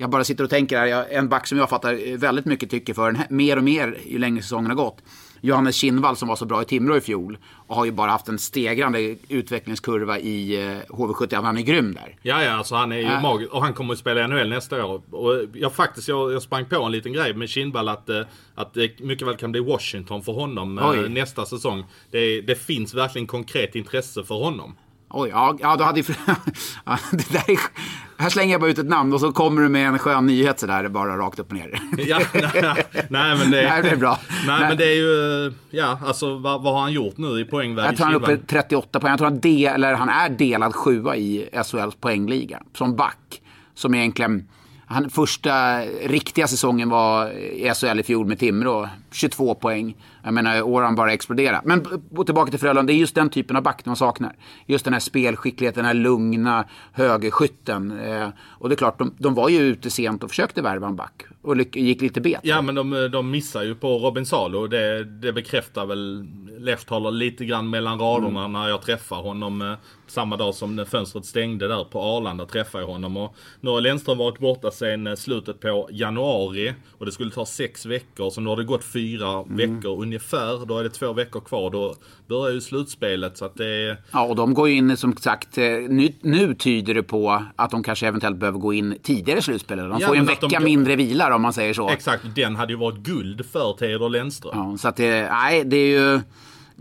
[0.00, 3.16] Jag bara sitter och tänker här, en back som jag fattar väldigt mycket tycker för,
[3.30, 4.98] mer och mer ju längre säsongen har gått.
[5.40, 8.28] Johannes Kinnvall som var så bra i Timrå i fjol och har ju bara haft
[8.28, 11.42] en stegrande utvecklingskurva i eh, HV71.
[11.42, 12.16] Han är grym där.
[12.22, 13.20] Ja, ja, alltså han är ju Ja.
[13.20, 13.52] magisk.
[13.52, 15.02] Och han kommer att spela i NHL nästa år.
[15.10, 18.20] Och jag faktiskt, jag, jag sprang på en liten grej med Kindvall att, eh,
[18.54, 21.08] att det mycket väl kan bli Washington för honom eh, Oj.
[21.08, 21.84] nästa säsong.
[22.10, 24.76] Det, det finns verkligen konkret intresse för honom.
[25.10, 26.14] Oj, ja, ja då hade ju...
[26.84, 27.58] Ja, det där är,
[28.18, 30.60] här slänger jag bara ut ett namn och så kommer du med en skön nyhet
[30.60, 31.80] sådär, bara rakt upp och ner.
[31.98, 34.18] Ja, nej, nej, men det, Nej, det är bra.
[34.46, 34.68] Nej, Nej.
[34.68, 37.86] men det är ju, ja, alltså vad, vad har han gjort nu i poängväg?
[37.86, 38.62] Jag tror han är uppe i Kindvall?
[38.62, 39.10] 38 poäng.
[39.10, 42.62] Jag tror han, del, eller han är delad sjua i SHLs poängliga.
[42.74, 43.42] Som back.
[43.74, 44.48] Som egentligen...
[44.92, 48.88] Han, första riktiga säsongen var i SHL i fjol med Timrå.
[49.12, 49.96] 22 poäng.
[50.22, 51.64] Jag menar, i år har han bara exploderat.
[51.64, 51.86] Men
[52.26, 52.82] tillbaka till Frölunda.
[52.82, 54.36] Det är just den typen av back man saknar.
[54.66, 58.00] Just den här spelskickligheten, den här lugna högerskytten.
[58.00, 60.96] Eh, och det är klart, de, de var ju ute sent och försökte värva en
[60.96, 61.22] back.
[61.42, 62.40] Och gick lite bet.
[62.42, 64.66] Ja men de, de missar ju på Robin Salo.
[64.66, 66.26] Det, det bekräftar väl
[66.60, 68.52] Lefthåller lite grann mellan raderna Mm.
[68.52, 69.62] när jag träffar honom.
[69.62, 69.74] eh,
[70.06, 73.16] Samma dag som fönstret stängde där på Arlanda träffade jag honom.
[73.16, 76.74] Och nu har Lennström varit borta sedan eh, slutet på januari.
[76.98, 78.30] Och det skulle ta sex veckor.
[78.30, 79.56] Så nu har det gått fyra Mm.
[79.56, 80.66] veckor ungefär.
[80.66, 81.70] Då är det två veckor kvar.
[81.70, 81.94] Då
[82.28, 83.38] börjar ju slutspelet.
[83.38, 83.96] Så att det.
[84.12, 87.70] Ja, och de går ju in som sagt, eh, nu, nu tyder det på att
[87.70, 89.90] de kanske eventuellt behöver gå in tidigare i slutspelet.
[89.90, 91.88] De Ja, får ju en vecka de- mindre vila om man säger så.
[91.90, 94.52] Exakt, den hade ju varit guld för Theodor Lennström.
[94.54, 96.20] Ja, så att det, nej, det är ju...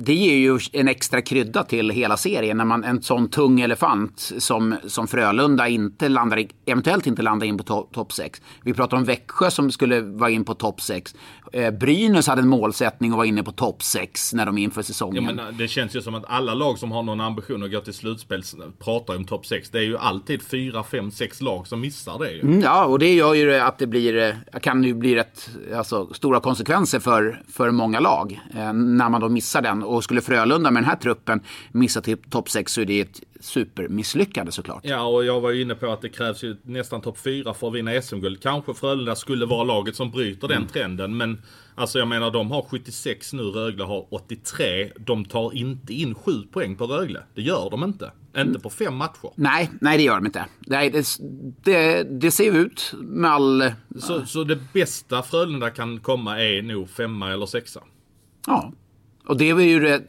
[0.02, 4.32] det ger ju en extra krydda till hela serien när man en sån tung elefant
[4.38, 8.42] som, som Frölunda inte landar eventuellt inte landar in på to, topp 6.
[8.64, 11.16] Vi pratar om Växjö som skulle vara in på topp 6.
[11.54, 15.24] Eh, Brynäs hade en målsättning att vara inne på topp 6 när de inför säsongen.
[15.24, 17.72] Ja, men eh, det känns ju som att alla lag som har någon ambition att
[17.72, 18.44] gå till slutspel
[18.80, 19.70] pratar om topp 6.
[19.70, 22.42] Det är ju alltid 4, 5, 6 lag som missar det.
[22.42, 26.14] Mm, ja, och det gör ju att det blir, eh, kan ju bli rätt alltså,
[26.14, 29.84] stora konsekvenser för, för många lag eh, när man då missar den.
[29.90, 33.22] Och skulle Frölunda med den här truppen missa till topp 6 så är det ett
[33.40, 34.82] supermisslyckande såklart.
[34.84, 37.68] Ja, och jag var ju inne på att det krävs ju nästan topp 4 för
[37.68, 38.42] att vinna SM-guld.
[38.42, 40.68] Kanske Frölunda skulle vara laget som bryter den Mm.
[40.70, 41.42] trenden, men
[41.76, 44.92] alltså jag menar de har 76 nu, Rögle har 83.
[45.00, 47.24] De tar inte in 7 poäng på Rögle.
[47.36, 48.12] Det gör de inte.
[48.38, 49.32] Inte på fem matcher.
[49.36, 50.46] Nej, nej det gör de inte.
[50.60, 51.06] Nej, det,
[51.64, 53.72] det, det ser ut med all...
[54.00, 57.84] Så, så det bästa Frölunda kan komma är nog femma eller sexa.
[58.48, 58.72] Ja.
[59.30, 60.02] Och det är ju det,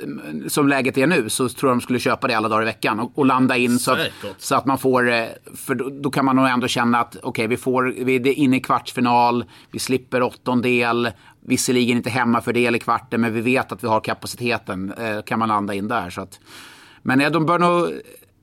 [0.51, 3.01] som läget är nu så tror jag de skulle köpa det alla dagar i veckan
[3.01, 3.99] och, och landa in så att,
[4.39, 7.47] så att man får, eh, för då, då kan man nog ändå känna att okej
[7.47, 11.11] vi får, vi är inne i kvartsfinal, vi slipper åttondel,
[11.41, 15.49] visserligen inte hemmafördel i kvarten men vi vet att vi har kapaciteten, eh, kan man
[15.49, 16.11] landa in där.
[16.11, 16.41] Så att,
[17.03, 17.91] men eh, de bör nog,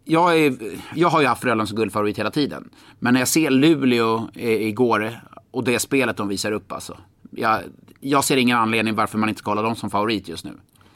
[0.04, 0.58] jag, är,
[0.96, 2.70] jag har ju haft Frölunda som guldfavorit hela tiden.
[3.00, 5.22] Men när jag ser Luleå eh, igår
[5.52, 6.98] och det spelet de visar upp alltså.
[7.32, 7.60] Jag,
[8.00, 10.52] jag ser ingen anledning varför man inte ska hålla dem som favorit just nu.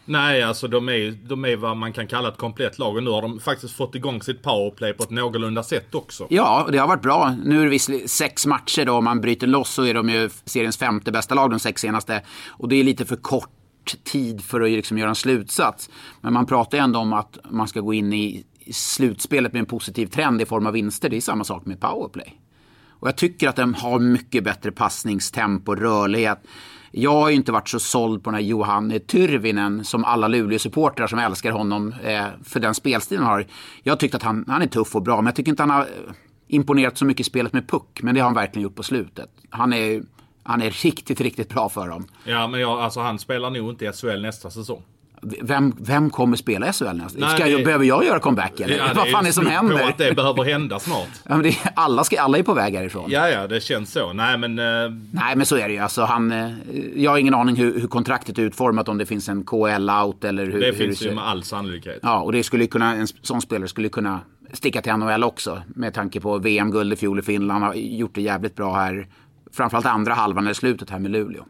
[0.05, 3.09] Nej, alltså de är, de är vad man kan kalla ett komplett lag och nu
[3.09, 6.27] har de faktiskt fått igång sitt powerplay på ett någorlunda sätt också.
[6.29, 7.35] Ja, det har varit bra.
[7.45, 8.93] Nu är det visserligen sex matcher då.
[8.93, 12.21] Om man bryter loss så är de ju seriens femte bästa lag de sex senaste.
[12.47, 13.49] Och det är lite för kort
[14.03, 15.89] tid för att liksom göra en slutsats.
[16.21, 19.59] Men man pratar ju ändå om att man ska gå in i i slutspelet med
[19.59, 21.09] en positiv trend i form av vinster.
[21.09, 22.41] Det är samma sak med powerplay.
[22.89, 26.39] Och jag tycker att de har mycket bättre passningstempo, rörlighet.
[26.91, 31.07] Jag har ju inte varit så såld på den här Johan Tyrvinen som alla Luleå-supportrar
[31.07, 33.45] som älskar honom eh, för den spelstilen har.
[33.83, 35.81] Jag tyckte att han, han är tuff och bra, men jag tycker inte han har
[35.81, 35.87] eh,
[36.47, 37.99] imponerat så mycket i spelet med puck.
[38.01, 39.29] Men det har han verkligen gjort på slutet.
[39.49, 40.03] Han är,
[40.43, 42.07] han är riktigt, riktigt bra för dem.
[42.23, 44.83] Ja, men jag, alltså han spelar nog inte i SHL nästa säsong.
[45.41, 47.19] Vem, vem kommer spela i SHL nästa?
[47.19, 48.77] Nej, Ska det- behöver jag göra comeback eller?
[48.77, 49.77] Ja, Vad fan är det som händer?
[49.77, 51.07] på att det behöver hända snart.
[51.29, 53.05] Ja, det, alla, ska, alla är på väg härifrån.
[53.11, 54.13] Ja, ja, det känns så.
[54.13, 54.59] Nej, men...
[54.59, 54.65] Eh,
[55.11, 55.79] Nej, men så är det ju.
[55.79, 56.49] Alltså, han, eh,
[56.95, 60.45] jag har ingen aning hur, hur kontraktet är utformat, om det finns en KL-out eller
[60.45, 61.99] hur det hur finns ser- ju med all sannolikhet.
[62.01, 64.19] Ja, och det skulle kunna, en sån spelare skulle kunna
[64.53, 65.61] sticka till NHL också.
[65.67, 67.63] Med tanke på VM-guld i fjol i Finland.
[67.63, 69.07] Har gjort det jävligt bra här.
[69.53, 71.43] Framförallt andra halvan eller slutet här med Luleå.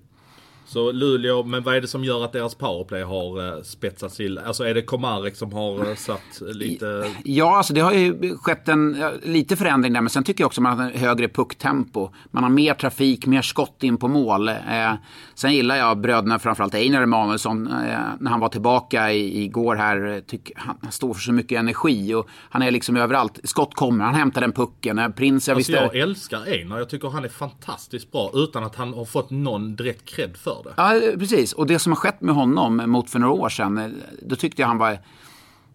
[0.72, 4.38] Så Luleå, men vad är det som gör att deras powerplay har eh, spetsats till?
[4.38, 7.11] Alltså är det Komarek som har eh, satt lite...
[7.24, 10.61] Ja, alltså det har ju skett en lite förändring där, men sen tycker jag också
[10.61, 12.09] att man har högre pucktempo.
[12.32, 14.49] Man har mer trafik, mer skott in på mål.
[14.49, 14.93] Eh,
[15.36, 20.22] sen gillar jag bröderna, framförallt Einar Emanuelsson, eh, när han var tillbaka i, igår här.
[20.28, 23.39] Tyck, han, står för så mycket energi och han är liksom överallt.
[23.43, 25.13] Skott kommer, han hämtar den pucken.
[25.13, 25.86] Prins, jag Alltså visste...
[25.86, 26.78] jag älskar Einar.
[26.78, 30.61] Jag tycker han är fantastiskt bra utan att han har fått någon direkt cred för
[30.62, 30.74] det.
[30.78, 31.53] Ja, precis.
[31.53, 34.68] Och det som har skett med honom mot för några år sedan, då tyckte jag
[34.68, 34.99] han var...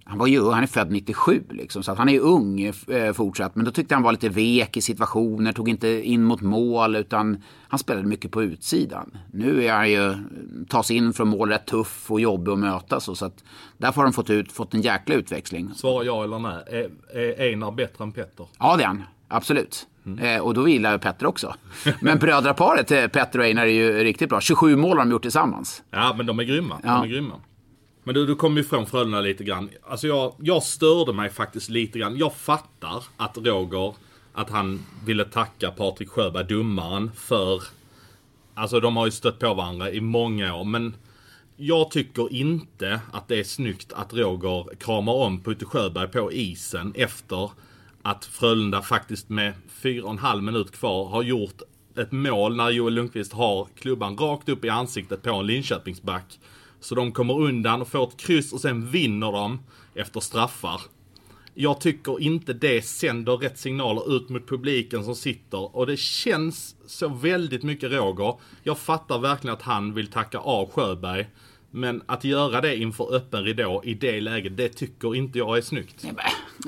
[0.09, 3.57] Han var ju han är född 97 liksom, så att han är ung eh, fortsatt.
[3.57, 7.43] Men då tyckte han var lite vek i situationer, tog inte in mot mål utan
[7.68, 9.18] han spelade mycket på utsidan.
[9.32, 10.14] Nu är han ju,
[10.68, 13.45] tar sig in från mål rätt tuff och jobbig att möta så, så att
[13.78, 15.70] därför har de fått, ut, fått en jäkla utväxling.
[15.74, 16.64] Svara ja eller nej.
[16.66, 18.47] Är, är Einar bättre än Petter?
[18.59, 19.03] Ja, det är han.
[19.28, 19.87] Absolut.
[20.20, 21.54] Eh, och då gillar jag Petter också.
[22.00, 24.40] Men brödraparet eh, Petter och Einar är ju riktigt bra.
[24.40, 25.82] 27 mål har de gjort tillsammans.
[25.90, 26.80] Ja, men de är grymma.
[26.82, 26.88] Ja.
[26.88, 27.34] De är grymma.
[28.04, 29.70] Men du, du kom ju från Frölunda lite grann.
[29.88, 32.16] Alltså jag, jag störde mig faktiskt lite grann.
[32.16, 33.94] Jag fattar att Roger,
[34.32, 37.62] att han ville tacka Patrik Sjöberg, domaren, för...
[38.54, 40.96] Alltså de har ju stött på varandra i många år, men...
[41.59, 46.92] Jag tycker inte att det är snyggt att Roger kramar om Putte Sjöberg på isen
[46.96, 47.50] efter
[48.02, 49.52] att Frölunda faktiskt med
[49.82, 51.62] fyra och en halv minut kvar har gjort
[51.98, 56.38] ett mål när Joel Lundqvist har klubban rakt upp i ansiktet på en Linköpingsback.
[56.80, 59.60] Så de kommer undan och får ett kryss och sen vinner de
[59.94, 60.80] efter straffar.
[61.54, 66.76] Jag tycker inte det sänder rätt signaler ut mot publiken som sitter och det känns
[66.86, 68.34] så väldigt mycket Roger.
[68.62, 71.26] Jag fattar verkligen att han vill tacka av Sjöberg.
[71.70, 75.62] Men att göra det inför öppen ridå i det läget, det tycker inte jag är
[75.62, 76.04] snyggt.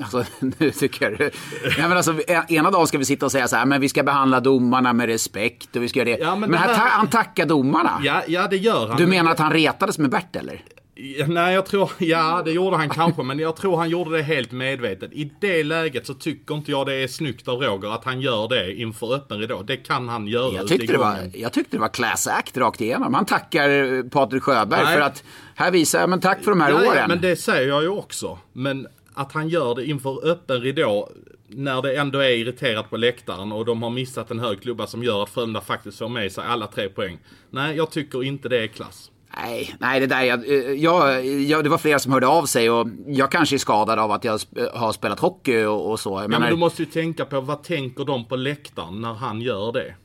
[0.01, 0.23] Alltså,
[0.57, 1.31] nu tycker jag...
[1.77, 2.15] Ja, men alltså,
[2.47, 5.05] ena dagen ska vi sitta och säga så här, men vi ska behandla domarna med
[5.07, 6.39] respekt och vi ska göra det.
[6.39, 8.01] men det här, ta- han tackar domarna.
[8.03, 8.97] Ja, ja det gör han.
[8.97, 10.61] Du menar att han retades med Bert eller?
[11.01, 14.23] Ja, Nej, jag tror, ja det gjorde han kanske, men jag tror han gjorde det
[14.23, 15.13] helt medvetet.
[15.13, 18.47] I det läget så tycker inte jag det är snyggt av Roger att han gör
[18.49, 19.61] det inför öppen ridå.
[19.63, 22.81] Det kan han göra Jag tyckte, det var, jag tyckte det var class act rakt
[22.81, 23.13] igenom.
[23.13, 24.93] Han tackar eh, Patrik Sjöberg Nej.
[24.95, 25.23] för att
[25.55, 27.05] här visar jag, men tack för de här Ja, ja, åren.
[27.07, 28.37] men det säger jag ju också.
[28.53, 28.87] Men
[29.19, 31.09] att han gör det inför öppen ridå
[31.47, 35.03] när det ändå är irriterat på läktaren och de har missat en hög klubba som
[35.03, 37.17] gör att Frölunda faktiskt får med sig alla tre poäng.
[37.49, 39.11] Nej, jag tycker inte det är klass.
[39.37, 42.69] Nej, nej det där, jag, eh, jag, jag, det var flera som hörde av sig
[42.69, 46.09] och jag kanske är skadad av att jag sp- har spelat hockey och, och så.
[46.09, 49.41] Jag Ja, men du måste ju tänka på vad tänker de på läktaren när han
[49.41, 49.95] gör det?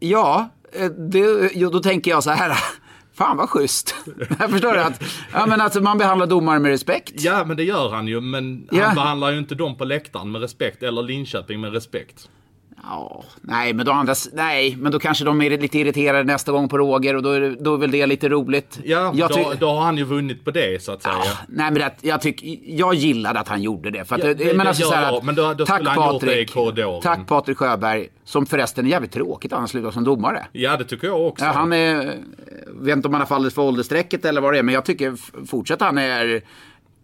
[0.00, 2.56] Ja, eh, det, då tänker jag så här.
[3.14, 3.94] Fan vad schysst.
[4.38, 4.76] Jag förstår?
[4.76, 5.02] Att,
[5.32, 7.12] ja, men att man behandlar domare med respekt.
[7.16, 8.20] Ja, men det gör han ju.
[8.20, 8.84] Men Ja.
[8.84, 10.82] han behandlar ju inte dem på läktaren med respekt.
[10.82, 12.28] Eller Linköping med respekt.
[12.88, 16.68] Ja, nej, men då andras, nej, men då kanske de är lite irriterade nästa gång
[16.68, 18.80] på Roger och då är, det- då är väl det lite roligt.
[18.84, 21.14] Ja, då, då har han ju vunnit på det så att säga.
[21.48, 24.04] Nej, men det, jag, tyck, jag gillade att han gjorde det.
[24.04, 25.66] För att, Ja, jag det- menar det så gör här jag, att, men då- då
[25.66, 26.52] tack Patrik,
[27.02, 30.46] tack Patrik Sjöberg, som förresten är jävligt tråkigt att han slutar som domare.
[30.52, 31.44] Ja, det tycker jag också.
[31.44, 31.94] Ja, han är,
[32.66, 34.84] jag vet inte om han har fallit för åldersstrecket eller vad det är, men jag
[34.84, 35.14] tycker
[35.46, 36.42] fortsatt han är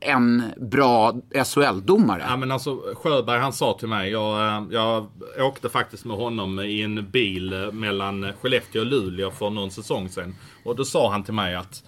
[0.01, 2.25] en bra SHL-domare.
[2.29, 5.07] Ja men alltså Sjöberg han sa till mig, jag, eh, jag
[5.39, 10.09] åkte faktiskt med honom i en bil eh, mellan Skellefteå och Luleå för någon säsong
[10.09, 10.35] sedan.
[10.65, 11.85] Och då sa han till mig att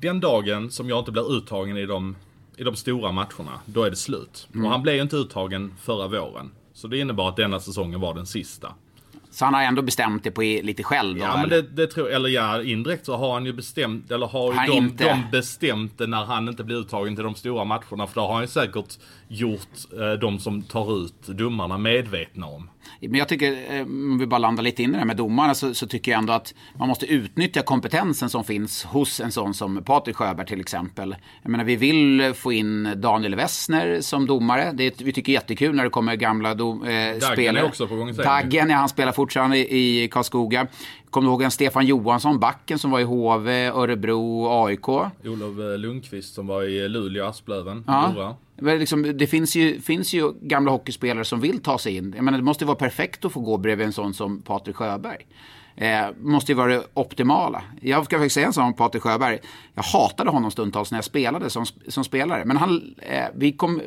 [0.00, 2.16] den dagen som jag inte blir uttagen i de,
[2.56, 4.48] i de stora matcherna, då är det slut.
[4.54, 4.66] Mm.
[4.66, 6.50] Och han blev ju inte uttagen förra våren.
[6.72, 8.74] Så det innebar att denna säsongen var den sista.
[9.32, 11.24] Så han har ändå bestämt det på lite själv då?
[11.24, 14.52] Ja men det, det tror eller ja indirekt så har han ju bestämt, eller har
[14.52, 15.04] Han ju de, inte.
[15.04, 18.06] de bestämt det när han inte blir uttagen till de stora matcherna.
[18.06, 19.68] För det har han ju säkert gjort
[20.00, 22.68] eh, de som tar ut domarna medvetna om.
[23.00, 25.54] Men jag tycker, eh, om vi bara landar lite in i det här med domarna,
[25.54, 29.54] så, så tycker jag ändå att man måste utnyttja kompetensen som finns hos en sån
[29.54, 31.16] som Patrik Sjöberg till exempel.
[31.42, 34.72] Jag menar, vi vill få in Daniel Wessner som domare.
[34.72, 37.64] Det, vi tycker jättekul när det kommer gamla dom, eh, spelare.
[37.64, 38.14] är också på gång.
[38.14, 40.66] Daggen, ja, han spelar fortfarande i, Karlskoga.
[41.10, 44.88] Kommer du ihåg en Stefan Johansson, backen som var i HV, Örebro, AIK?
[44.88, 48.36] Olof eh, Lundqvist som var i Luleå, Asplöven, Ja.
[48.56, 52.12] Liksom, det finns ju, finns ju gamla hockeyspelare som vill ta sig in.
[52.16, 55.26] Jag menar, det måste vara perfekt att få gå bredvid en sån som Patrik Sjöberg.
[55.76, 57.62] Eh, måste ju vara det optimala.
[57.80, 59.38] Jag ska faktiskt säga en sån om Patrik Sjöberg.
[59.74, 62.44] Jag hatade honom stundtals när jag spelade som, som spelare.
[62.44, 63.80] Men han, eh, vi, kom,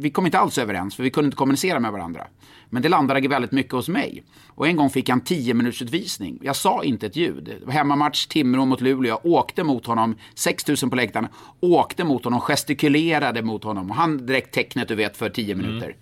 [0.00, 2.26] vi kom inte alls överens för vi kunde inte kommunicera med varandra.
[2.70, 4.24] Men det landade väldigt mycket hos mig.
[4.48, 6.38] Och en gång fick jag en 10 minuters utvisning.
[6.42, 7.62] Jag sa inte ett ljud.
[7.68, 9.08] Hemmamatch Timrå mot Luleå.
[9.08, 11.28] Jag åkte mot honom, 6000 på läktaren.
[11.60, 13.90] Åkte mot honom, gestikulerade mot honom.
[13.90, 15.96] Och han direkt tecknet du vet för 10 minuter.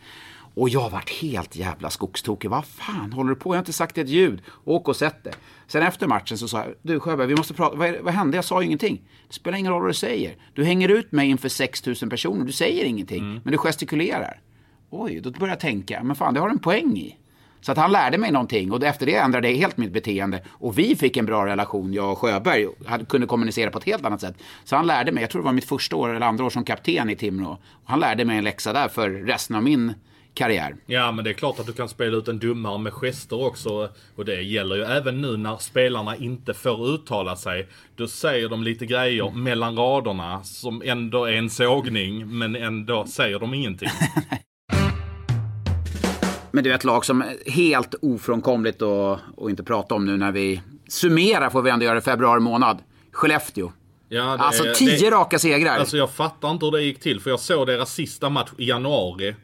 [0.55, 2.51] Och jag vart helt jävla skogstokig.
[2.51, 3.51] Vad fan håller du på?
[3.51, 4.42] Jag har inte sagt ett ljud.
[4.64, 5.34] Åk och sätt det.
[5.67, 7.77] Sen efter matchen så sa jag, du Sjöberg, vi måste prata.
[7.77, 8.37] Vad, vad hände?
[8.37, 9.01] Jag sa ju ingenting.
[9.29, 10.37] Det spelar ingen roll vad du säger.
[10.55, 12.45] Du hänger ut mig inför 6000 personer.
[12.45, 14.41] Du säger ingenting, men du gestikulerar.
[14.91, 17.17] Oj, då började jag tänka, men fan det har en poäng i.
[17.61, 20.43] Så att han lärde mig någonting och efter det ändrade jag helt mitt beteende.
[20.51, 22.67] Och vi fick en bra relation, jag och Sjöberg.
[22.87, 24.35] hade- kunde kommunicera på ett helt annat sätt.
[24.64, 26.64] Så han lärde mig, jag tror det var mitt första år eller andra år som
[26.64, 27.51] kapten i Timrå.
[27.51, 29.95] Och han lärde mig en läxa där för resten av min
[30.37, 30.76] karriär.
[30.87, 33.89] Ja men det är klart att du kan spela ut en domare med gester också.
[34.16, 37.68] Och det gäller ju även nu när spelarna inte får uttala sig.
[37.97, 43.39] Då säger de lite grejer mellan raderna som ändå är en sågning men ändå säger
[43.39, 43.89] de ingenting.
[46.51, 50.16] Men det är ett lag som är helt ofrånkomligt att, att inte prata om nu
[50.16, 52.78] när vi summerar, får vi ändå göra i februari månad.
[53.12, 53.72] Skellefteå.
[54.09, 55.78] Ja, det- Alltså tio det- raka segrar.
[55.78, 58.68] Alltså jag fattar inte hur det gick till för jag såg deras sista match i
[58.68, 59.34] januari.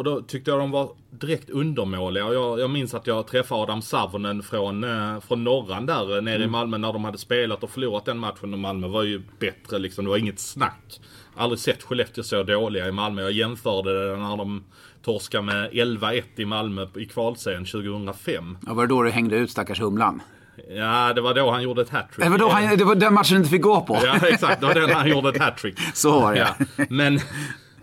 [0.00, 2.24] Och då tyckte jag de var direkt undermåliga.
[2.26, 6.22] Och Jag, jag minns att jag träffade Adam Savonen från, eh, från Norran där eh,
[6.22, 6.50] nere i Mm.
[6.52, 8.52] Malmö när de hade spelat och förlorat den matchen.
[8.52, 10.04] Och Malmö var ju bättre liksom.
[10.04, 11.00] Det var inget snack.
[11.36, 13.22] Aldrig sett Skellefteå så dåliga i Malmö.
[13.22, 14.64] Jag jämförde det när de
[15.04, 18.58] torskade med 11-1 i Malmö i kvalserien 2005.
[18.66, 20.22] Ja, var det då du hängde ut stackars Humlan?
[20.76, 22.24] Ja, det var då han gjorde ett hattrick.
[22.24, 23.98] Det var, då han, det var den matchen du inte fick gå på.
[24.04, 24.60] Ja, exakt.
[24.60, 25.78] Det var den han gjorde ett hattrick.
[25.94, 26.38] Så var det.
[26.38, 26.84] Ja.
[26.90, 27.20] Men,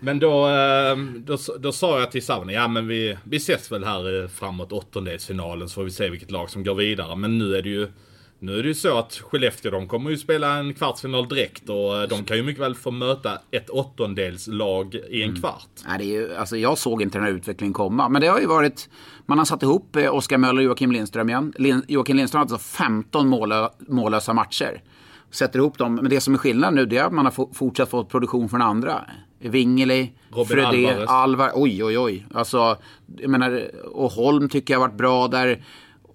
[0.00, 3.84] men då, eh, då, då sa jag till Savni, ja men vi, vi ses väl
[3.84, 7.16] här eh, framåt åttondelsfinalen så får vi se vilket lag som går vidare.
[7.16, 7.88] Men nu är det ju
[8.40, 12.02] nu är det ju så att Skellefteå de kommer ju spela en kvartsfinal direkt och
[12.02, 15.68] eh, de kan ju mycket väl få möta ett åttondelslag i en kvart.
[15.86, 18.08] Nej, det är ju, alltså jag såg inte den här utvecklingen komma.
[18.08, 18.88] Men det har ju varit,
[19.26, 21.52] man har satt ihop eh, Oskar Möller och Joakim Lindström igen.
[21.56, 24.82] Lin, Joakim Lindström har alltså 15 målö, mållösa matcher.
[25.30, 27.54] Sätter ihop dem, men det som är skillnad nu det är att man har fo-
[27.54, 29.04] fortsatt fått produktion från andra.
[29.40, 30.12] Wingeli,
[30.88, 31.08] Alvarez.
[31.10, 32.26] Alvar, oj oj oj.
[32.34, 32.76] Alltså,
[33.18, 35.64] jag menar, och Holm tycker jag har varit bra där.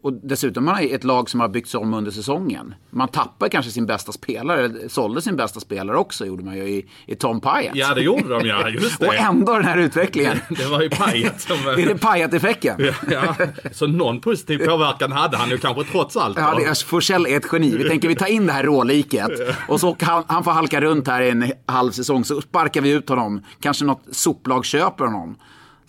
[0.04, 2.76] Och dessutom man är ett lag som har byggts om under säsongen.
[2.90, 6.86] Man tappar kanske sin bästa spelare, sålde sin bästa spelare också gjorde man ju i,
[7.06, 7.72] i Tom Pyatt.
[7.74, 9.08] Ja, det gjorde de ja, just det.
[9.08, 10.38] och ändå den här utvecklingen.
[10.50, 11.58] det var ju Payet som...
[11.68, 12.76] är det Pyatt-effekten?
[12.80, 13.36] ja, ja,
[13.72, 16.38] så någon positiv påverkan hade han ju kanske trots allt.
[16.38, 17.78] Ja, det är, Forsell är ett geni.
[17.78, 19.32] Vi tänker vi tar in det här råliket
[19.68, 22.90] och så han, han får halka runt här i en halv säsong så sparkar vi
[22.90, 23.42] ut honom.
[23.60, 25.36] Kanske något soplag köper honom.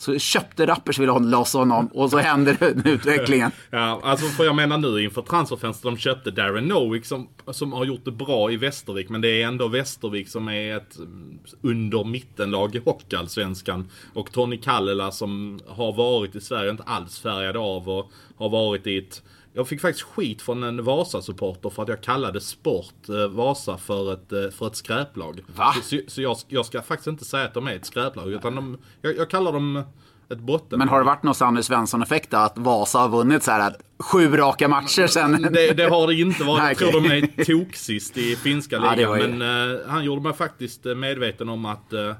[0.05, 3.51] Så köpte Rappers vill ha loss honom och så händer den utvecklingen.
[3.71, 7.85] Ja, alltså för jag menar nu inför transferfönstret, de köpte Darren Nowick som, som har
[7.85, 9.09] gjort det bra i Västervik.
[9.09, 13.91] Men det är ändå Västervik som är ett mm, under mittenlag i Hockeyallsvenskan.
[14.15, 18.87] Och Tony Kallela som har varit i Sverige, inte alls färgad av och har varit
[18.87, 19.23] i ett
[19.57, 24.13] jag fick faktiskt skit från en Vasa-supporter för att jag kallade Sport eh, Vasa för
[24.13, 25.41] ett, eh, för ett skräplag.
[25.57, 25.75] Va?
[25.83, 28.33] Så, så jag, jag, ska faktiskt inte säga att de är ett skräplag.
[28.33, 29.83] Utan de, jag, jag kallar dem
[30.29, 30.79] ett botten.
[30.79, 32.35] Men har det varit någon Sanny Svensson-effekt?
[32.35, 35.43] Att Vasa har vunnit så här sju raka matcher sen?
[35.53, 36.81] Det, det har det inte varit.
[36.81, 38.99] Jag tror de är toksist i finska ligan.
[38.99, 39.29] Ja, ju...
[39.29, 42.13] Men uh, han gjorde mig faktiskt medveten om att uh,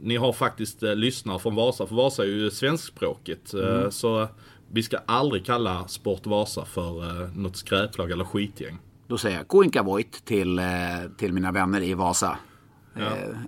[0.00, 1.86] ni har faktiskt uh, lyssnare från Vasa.
[1.86, 3.52] För Vasa är ju svenskspråkigt.
[3.52, 3.90] Mm.
[3.90, 4.28] Så
[4.72, 8.78] vi ska aldrig kalla Sport Vasa för uh, något skräplag eller skitgäng.
[9.06, 10.64] Då säger jag Kuinka Voit till, uh,
[11.18, 12.38] till mina vänner i Vasa.
[12.98, 13.04] Ja.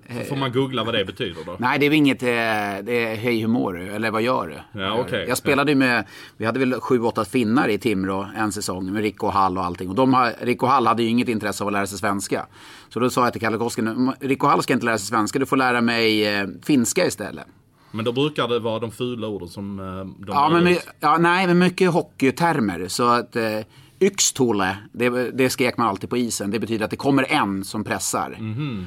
[0.07, 1.57] Eh, får man googla vad det betyder då?
[1.59, 3.83] Nej, det är inget, det är hej hur mår du?
[3.83, 4.81] Eller vad gör du?
[4.81, 5.27] Ja, okay.
[5.29, 6.05] Jag spelade ju med,
[6.37, 9.89] vi hade väl sju, åtta finnar i Timrå en säsong med Rico Hall och allting.
[9.89, 12.47] Och de har, Rico Hall hade ju inget intresse av att lära sig svenska.
[12.89, 15.47] Så då sa jag till Kalle Kosken, Rico Hall ska inte lära sig svenska, du
[15.47, 17.47] får lära mig eh, finska istället.
[17.91, 21.19] Men då brukar det vara de fula orden som eh, de ja, men my, ja,
[21.19, 22.89] nej, men mycket hockeytermer.
[22.89, 23.61] Så att eh,
[24.01, 26.51] yxtole, det, det skrek man alltid på isen.
[26.51, 28.35] Det betyder att det kommer en som pressar.
[28.39, 28.85] Mm -hmm.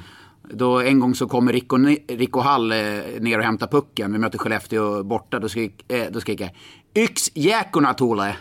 [0.54, 1.78] Då en gång så kommer Rico,
[2.08, 2.78] Rico Hall eh,
[3.20, 4.12] ner och hämtar pucken.
[4.12, 5.40] Vi möter Skellefteå borta.
[5.40, 6.50] Då skrek, eh, då skrek jag
[6.96, 8.36] Yxjäkorna Tole.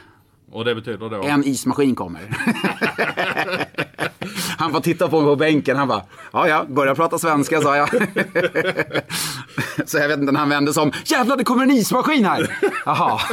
[0.52, 1.22] Och det betyder då?
[1.22, 2.20] En ismaskin kommer.
[4.60, 5.76] han bara tittade på mig på bänken.
[5.76, 6.02] Han bara,
[6.32, 7.88] ja ja, börja prata svenska sa jag.
[9.86, 10.92] så jag vet inte när han vände sig om.
[11.04, 12.58] Jävlar, det kommer en ismaskin här.
[12.84, 13.20] Jaha.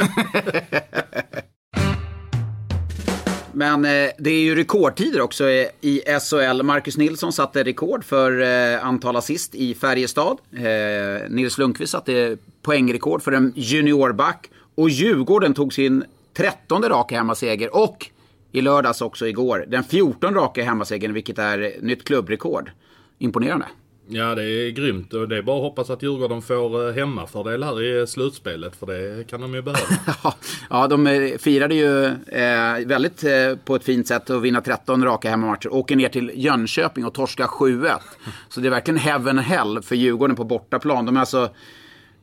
[3.52, 6.62] Men eh, det är ju rekordtider också eh, i SHL.
[6.62, 10.38] Marcus Nilsson satte rekord för eh, antal assist i Färjestad.
[10.52, 14.50] Eh, Nils Lundqvist satte poängrekord för en juniorback.
[14.74, 16.04] Och Djurgården tog sin
[16.36, 18.10] trettonde raka hemmaseger och
[18.52, 22.70] i lördags också igår den 14 raka hemmasegern vilket är nytt klubbrekord.
[23.18, 23.66] Imponerande.
[24.10, 27.82] Ja, det är grymt och det är bara att hoppas att Djurgården får hemmafördel här
[27.82, 29.80] i slutspelet för det kan de ju behöva.
[30.70, 35.04] ja, de eh, firade ju eh, väldigt eh, på ett fint sätt att vinna 13
[35.04, 35.74] raka hemmamatcher.
[35.74, 37.98] Åker ner till Jönköping och torskar 7-1.
[38.48, 41.06] Så det är verkligen heaven hell för Djurgården på bortaplan.
[41.06, 41.50] De är alltså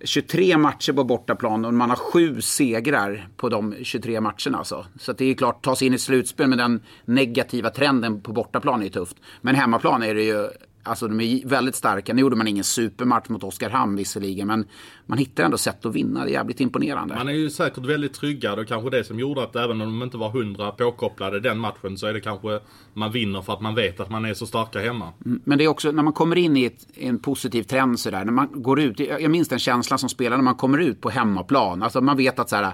[0.04, 4.58] 23 matcher på bortaplan och man har sju segrar på de 23 matcherna.
[4.58, 4.86] Alltså.
[5.00, 8.84] Så det är klart, ta sig in i slutspel med den negativa trenden på bortaplan
[8.84, 9.18] är tufft.
[9.42, 10.50] Men hemmaplan är det ju
[10.86, 12.14] Alltså de är väldigt starka.
[12.14, 14.48] Nu gjorde man ingen supermatch mot Oskarshamn visserligen.
[14.48, 14.66] Men
[15.06, 16.24] man hittar ändå sätt att vinna.
[16.24, 17.16] Det är jävligt imponerande.
[17.16, 20.04] Man är ju säkert väldigt tryggad och kanske det som gjorde att även om de
[20.04, 22.60] inte var hundra påkopplade den matchen så är det kanske
[22.94, 25.14] man vinner för att man vet att man är så starka hemma.
[25.26, 28.26] Mm, men det är också när man kommer in i ett, en positiv trend sådär.
[28.26, 29.00] När man går ut.
[29.00, 31.84] Jag minns den känslan som spelar när man kommer ut på hemmaplan.
[31.84, 32.74] Alltså man vet att så här,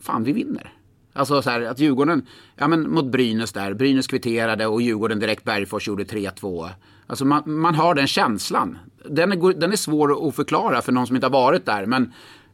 [0.00, 0.72] fan vi vinner.
[1.12, 5.44] Alltså så här, att Djurgården, ja men mot Brynäs där, Brynäs kvitterade och Djurgården direkt
[5.44, 6.68] Bergfors gjorde 3-2.
[7.06, 8.78] Alltså man, man har den känslan.
[9.08, 11.86] Den är, den är svår att förklara för någon som inte har varit där.
[11.86, 12.12] Men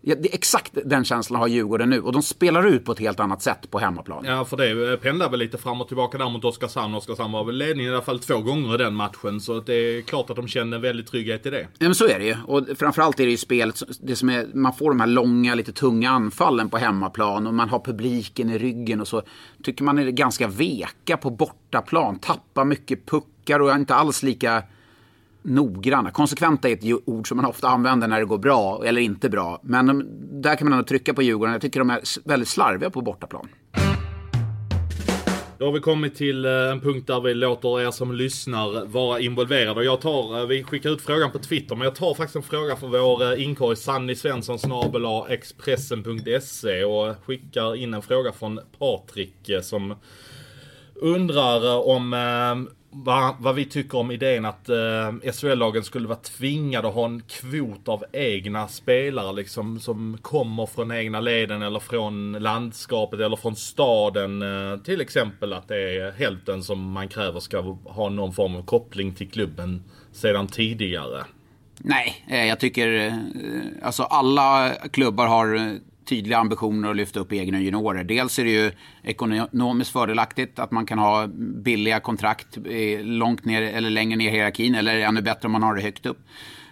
[0.08, 2.98] Ja, det är exakt den känslan har Djurgården nu och de spelar ut på ett
[2.98, 4.24] helt annat sätt på hemmaplan.
[4.26, 6.94] Ja, för det pendlar väl lite fram och tillbaka där mot Oskarshamn.
[6.94, 9.40] Oskarshamn var väl ledning i alla fall två gånger i den matchen.
[9.40, 11.60] Så det är klart att de känner väldigt trygghet i det.
[11.60, 12.36] Ja, men så är det ju.
[12.46, 15.72] Och framförallt är det ju spelet, det som är, man får de här långa, lite
[15.72, 19.22] tunga anfallen på hemmaplan och man har publiken i ryggen och så.
[19.62, 24.62] Tycker man är ganska veka på bortaplan, tappar mycket puckar och är inte alls lika
[25.42, 26.10] noggranna.
[26.10, 29.60] Konsekventa är ett ord som man ofta använder när det går bra eller inte bra.
[29.62, 30.04] Men de,
[30.42, 31.52] där kan man ändå trycka på Djurgården.
[31.52, 33.48] Jag tycker de är väldigt slarviga på bortaplan.
[35.58, 39.20] Då har vi kommit till eh, en punkt där vi låter er som lyssnar vara
[39.20, 39.84] involverade.
[39.84, 42.76] Jag tar, eh, vi skickar ut frågan på Twitter, men jag tar faktiskt en fråga
[42.76, 44.58] från vår eh, inkorg Sanny Svensson
[45.28, 49.94] Expressen.se och skickar in en fråga från Patrik som
[50.94, 52.14] undrar om
[52.90, 57.22] vad, vad, vi tycker om idén att eh, SHL-lagen skulle vara tvingade att ha en
[57.22, 63.56] kvot av egna spelare liksom som kommer från egna leden eller från landskapet eller från
[63.56, 64.42] staden.
[64.42, 68.62] Eh, till exempel att det är hälften som man kräver ska ha någon form av
[68.62, 71.24] koppling till klubben sedan tidigare.
[71.80, 73.14] Nej, eh, jag tycker eh,
[73.82, 75.72] alltså alla klubbar har eh,
[76.08, 78.04] tydliga ambitioner att lyfta upp egna juniorer.
[78.04, 83.62] Dels är det ju ekonomiskt fördelaktigt att man kan ha billiga kontrakt eh, långt ner
[83.62, 86.18] eller längre ner i hierarkin eller ännu bättre om man har det högt upp.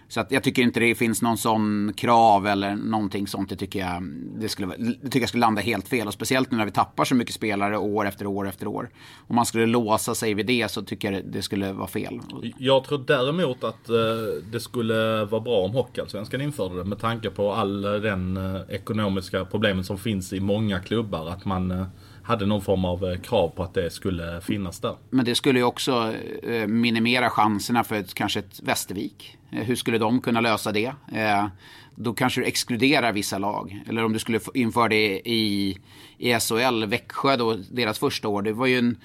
[0.08, 3.48] Så att jag tycker inte det finns någon sån krav eller någonting sånt.
[3.48, 4.02] Det tycker jag,
[4.40, 6.06] det skulle, det tycker jag skulle landa helt fel.
[6.06, 8.90] Och speciellt nu när vi tappar så mycket spelare år efter år efter år.
[9.26, 12.20] Om man skulle låsa sig vid det så tycker jag det skulle vara fel.
[12.58, 13.96] Jag tror däremot att eh,
[14.52, 16.84] det skulle vara bra om Hockeyallsvenskan införde det.
[16.84, 21.28] Med tanke på all den eh, ekonomiska problemen som finns i många klubbar.
[21.28, 21.86] Att man eh,
[22.26, 24.96] hade någon form av eh, krav på att det skulle finnas där.
[25.10, 29.36] Men det skulle ju också eh, minimera chanserna för ett, kanske ett Västervik.
[29.50, 30.92] Eh, hur skulle de kunna lösa det?
[31.94, 33.82] Då kanske du exkluderar vissa lag.
[33.88, 35.78] Eller om du skulle införa det i,
[36.18, 38.42] i SHL, Växjö då, deras första år.
[38.42, 38.96] Det var ju en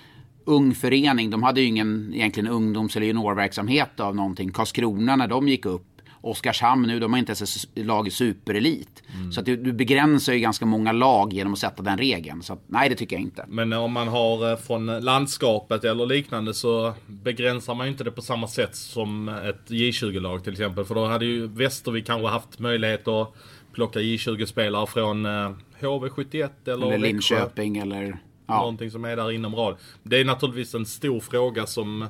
[0.46, 1.30] ung förening.
[1.30, 4.52] De hade ju ingen egentligen ungdoms eller juniorverksamhet av någonting.
[4.52, 5.91] Karlskrona när de gick upp
[6.22, 9.04] Oskarshamn nu, de har inte ens ett lag i superelit.
[9.16, 9.32] Mm.
[9.32, 12.44] Så att du, du, begränsar ju ganska många lag genom att sätta den regeln.
[12.44, 13.46] Så att, nej, det tycker jag inte.
[13.48, 18.12] Men om man har eh, från landskapet eller liknande så begränsar man ju inte det
[18.12, 20.86] på samma sätt som ett J20-lag till exempel.
[20.86, 23.34] För då hade ju Västervik kanske haft möjlighet att
[23.74, 25.28] plocka J20-spelare från
[25.80, 28.18] HV71 eller, eller Linköping eller...
[28.48, 28.58] Ja.
[28.58, 29.76] Någonting som är där inom rad.
[30.04, 32.08] Det är naturligtvis en stor fråga som...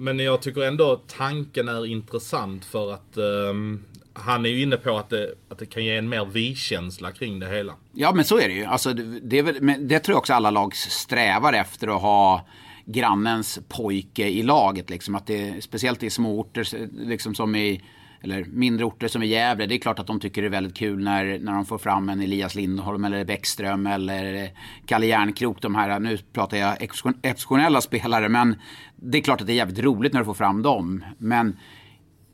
[0.00, 3.16] Men jag tycker ändå tanken är intressant för att
[3.50, 7.12] um, han är ju inne på att det, att det kan ge en mer vi-känsla
[7.12, 7.74] kring det hela.
[7.92, 8.64] Ja, men så är det ju.
[8.64, 8.92] Alltså,
[9.22, 12.46] det, väl, det tror jag också alla lag strävar efter att ha
[12.84, 14.90] grannens pojke i laget.
[14.90, 15.14] Liksom.
[15.14, 17.82] Att det, speciellt i småorter liksom som i
[18.20, 20.76] eller mindre orter som i Gävle, det är klart att de tycker det är väldigt
[20.76, 24.48] kul när, när de får fram en Elias Lindholm eller Bäckström eller eh,
[24.86, 25.62] Kalle Järnkrok.
[25.62, 28.56] De här, eh, nu pratar jag exceptionella spelare, men
[28.96, 31.04] det är klart att det är jävligt roligt när du får fram dem.
[31.18, 31.56] Men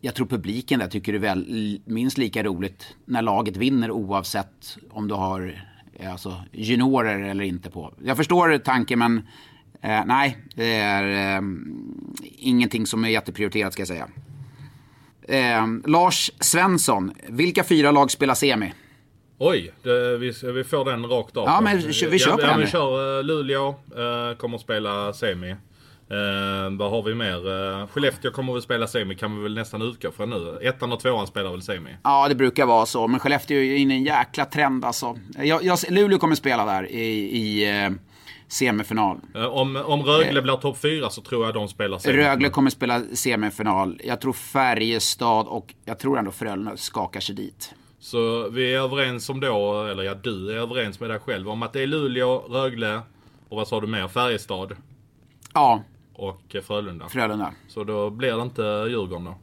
[0.04, 4.78] jag tror publiken där tycker det är väl, minst lika roligt när laget vinner oavsett
[4.90, 7.94] om du har eh, alltså, juniorer eller inte på.
[8.04, 9.16] Jag förstår tanken men
[9.80, 11.42] eh, nej, det är eh,
[12.38, 14.08] ingenting som är jätteprioriterat ska jag säga.
[15.28, 18.72] Eh, Lars Svensson, vilka fyra lag spelar semi?
[19.38, 21.44] Oj, det, vi, vi får den rakt av.
[21.44, 22.60] Ja, men vi, kör på ja, den.
[22.60, 25.50] Vi kör uh, Luleå, uh, kommer att spela semi.
[25.50, 27.48] Uh, vad har vi mer?
[27.48, 30.58] Uh, Skellefteå kommer väl spela semi kan vi väl nästan utgå från nu.
[30.62, 31.90] Ettan och tvåan spelar väl semi?
[32.02, 33.06] Ja, det brukar vara så.
[33.06, 35.18] Men Skellefteå är inne i en jäkla trend alltså.
[35.38, 37.96] Jag, jag, Luleå kommer spela där i, i uh,
[38.48, 39.20] semifinal.
[39.34, 42.30] Eh, om, om Rögle blir topp 4 så tror jag de spelar semifinal.
[42.30, 44.00] Rögle kommer spela semifinal.
[44.04, 47.74] Jag tror Färjestad och jag tror ändå Frölunda skakar sig dit.
[47.98, 51.62] Så vi är överens om då, eller ja du är överens med dig själv om
[51.62, 53.00] att det är Luleå, Rögle
[53.48, 54.08] och vad sa du mer?
[54.08, 54.76] Färjestad?
[55.54, 55.82] Ja.
[56.14, 57.08] Och Frölunda?
[57.08, 57.52] Frölunda.
[57.68, 59.34] Så då blir det inte Djurgården då?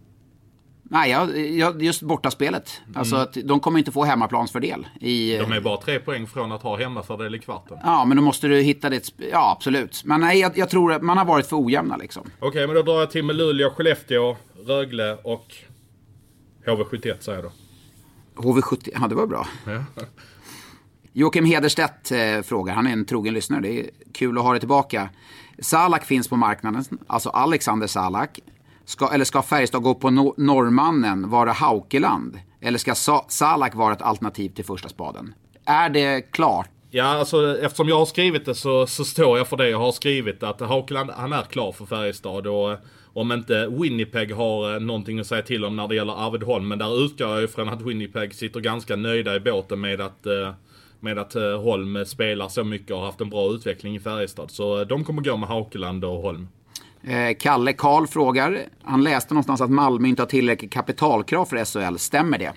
[0.92, 1.12] Nej,
[1.58, 2.82] jag, just bortaspelet.
[2.96, 3.24] Alltså mm.
[3.28, 4.88] att de kommer inte få hemmaplansfördel.
[5.00, 7.78] I, de är bara tre poäng från att ha hemmafördel i kvarten.
[7.84, 9.14] Ja, men då måste du hitta det.
[9.32, 10.02] Ja, absolut.
[10.06, 12.22] Men nej, jag, jag tror att man har varit för ojämna liksom.
[12.40, 14.38] Okej, okay, men då drar jag till med Luleå, Skellefteå,
[14.68, 15.56] Rögle och
[16.66, 17.52] HV71 säger jag då.
[18.42, 19.48] HV71, ja det var bra.
[19.66, 20.04] Ja.
[21.14, 24.60] Joakim Hederstedt eh, frågar, han är en trogen lyssnare, det är kul att ha det
[24.60, 25.10] tillbaka.
[25.60, 28.40] Salak finns på marknaden, alltså Alexander Salak.
[28.86, 32.40] Ska, eller ska Färjestad gå på no norrmannen, vara Haukeland?
[32.62, 35.34] Eller ska Sa Salak vara ett alternativ till första spaden?
[35.66, 36.70] Är det klart?
[36.94, 39.92] Ja, alltså eftersom jag har skrivit det så, så står jag för det jag har
[39.92, 40.44] skrivit.
[40.44, 42.48] Att Haukeland, han är klar för Färjestad.
[42.48, 42.78] Och eh,
[43.14, 46.68] om inte Winnipeg har eh, någonting att säga till om när det gäller Arvid Holm.
[46.68, 50.54] Men där utgår jag ifrån att Winnipeg sitter ganska nöjda i båten med att eh,
[51.00, 54.52] med att Holm spelar så mycket och har haft en bra utveckling i Färjestad.
[54.52, 56.48] Så de kommer gå med Haukeland och Holm.
[57.04, 61.98] Eh, Kalle Karl frågar, han läste någonstans att Malmö inte har tillräckligt kapitalkrav för SHL.
[61.98, 62.54] Stämmer det?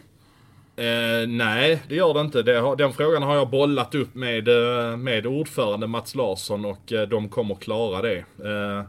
[0.77, 2.43] Eh, nej, det gör det inte.
[2.43, 7.09] Det, den frågan har jag bollat upp med, eh, med ordförande Mats Larsson och eh,
[7.09, 8.19] de kommer klara det.
[8.19, 8.85] Eh,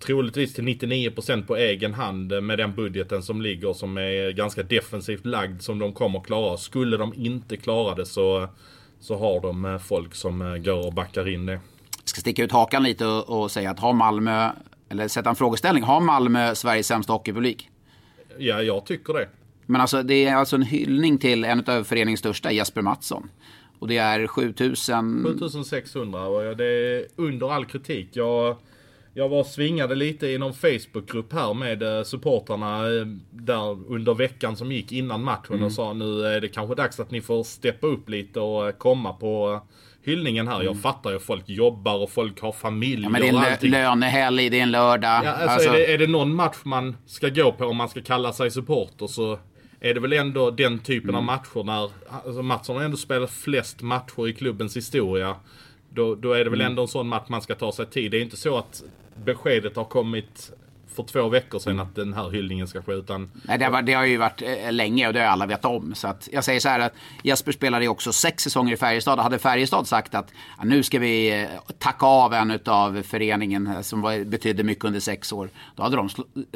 [0.00, 5.26] troligtvis till 99% på egen hand med den budgeten som ligger som är ganska defensivt
[5.26, 6.56] lagd som de kommer klara.
[6.56, 8.48] Skulle de inte klara det så,
[9.00, 11.52] så har de folk som går och backar in det.
[11.52, 14.50] Jag ska sticka ut hakan lite och, och säga att har Malmö
[14.88, 15.84] eller sätta en frågeställning.
[15.84, 17.70] Har Malmö Sveriges sämsta hockeypublik?
[18.38, 19.28] Ja, jag tycker det.
[19.66, 23.30] Men alltså, det är alltså en hyllning till en av föreningens största, Jesper Mattsson.
[23.78, 25.24] Och det är 7000...
[25.24, 28.08] 7600 och det är under all kritik.
[28.12, 28.56] Jag,
[29.14, 34.56] jag var svingade lite i någon Facebookgrupp här med eh, supportrarna eh, där under veckan
[34.56, 35.64] som gick innan matchen mm.
[35.66, 38.72] och sa nu är det kanske dags att ni får steppa upp lite och eh,
[38.72, 39.60] komma på
[40.06, 40.54] hyllningen här.
[40.54, 40.66] Mm.
[40.66, 44.50] Jag fattar ju folk jobbar och folk har familj ja, men det är en lönehelg,
[44.50, 45.22] det är en lördag.
[45.24, 45.68] Ja, alltså, alltså...
[45.68, 48.50] Är, det, är det någon match man ska gå på om man ska kalla sig
[48.50, 49.38] supporter så
[49.80, 51.90] är det väl ändå den typen av matcher när,
[52.26, 55.36] alltså Mattsson har ändå spelat flest matcher i klubbens historia.
[55.90, 56.70] Då, då är det väl Mm.
[56.70, 58.10] ändå en sån match man ska ta sig tid.
[58.10, 58.82] Det är inte så att
[59.24, 60.52] beskedet har kommit
[60.96, 63.30] för två veckor sedan att den här hyllningen ska ske utan...
[63.42, 65.64] Nej, det, har, varit- det har ju varit eh, länge och det har alla vetat
[65.64, 65.94] om.
[65.94, 69.18] Så att jag säger så här att Jesper spelade ju också sex säsonger i Färjestad.
[69.18, 73.80] Hade Färjestad sagt att ja, nu ska vi eh, tacka av en av föreningen eh,
[73.80, 75.50] som var, betydde mycket under sex år.
[75.76, 76.08] Då hade de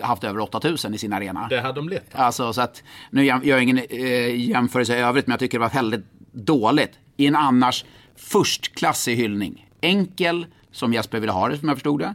[0.02, 1.46] haft över 8000 i sin arena.
[1.50, 2.14] Det hade de lätt.
[2.14, 5.64] Alltså, så att, nu gör jag ingen eh, jämförelse i övrigt, men jag tycker det
[5.64, 6.92] var väldigt dåligt.
[7.16, 7.84] I en annars
[8.16, 9.66] förstklassig hyllning.
[9.80, 12.14] Enkel, som Jesper ville ha det, som jag förstod det.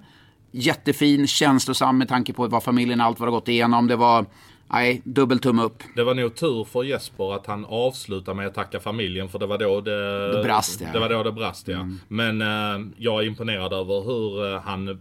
[0.58, 3.88] Jättefin, känslosam med tanke på vad familjen allt vad det gått igenom.
[3.88, 4.26] Det var,
[4.68, 5.84] nej, dubbel tumme upp.
[5.96, 9.46] Det var nog tur för Jesper att han avslutade med att tacka familjen för det
[9.46, 10.32] var då det...
[10.32, 10.88] Det brast, ja.
[10.94, 11.90] Det var då det brast ja.
[12.08, 14.96] Men eh, jag är imponerad över hur eh, han eh,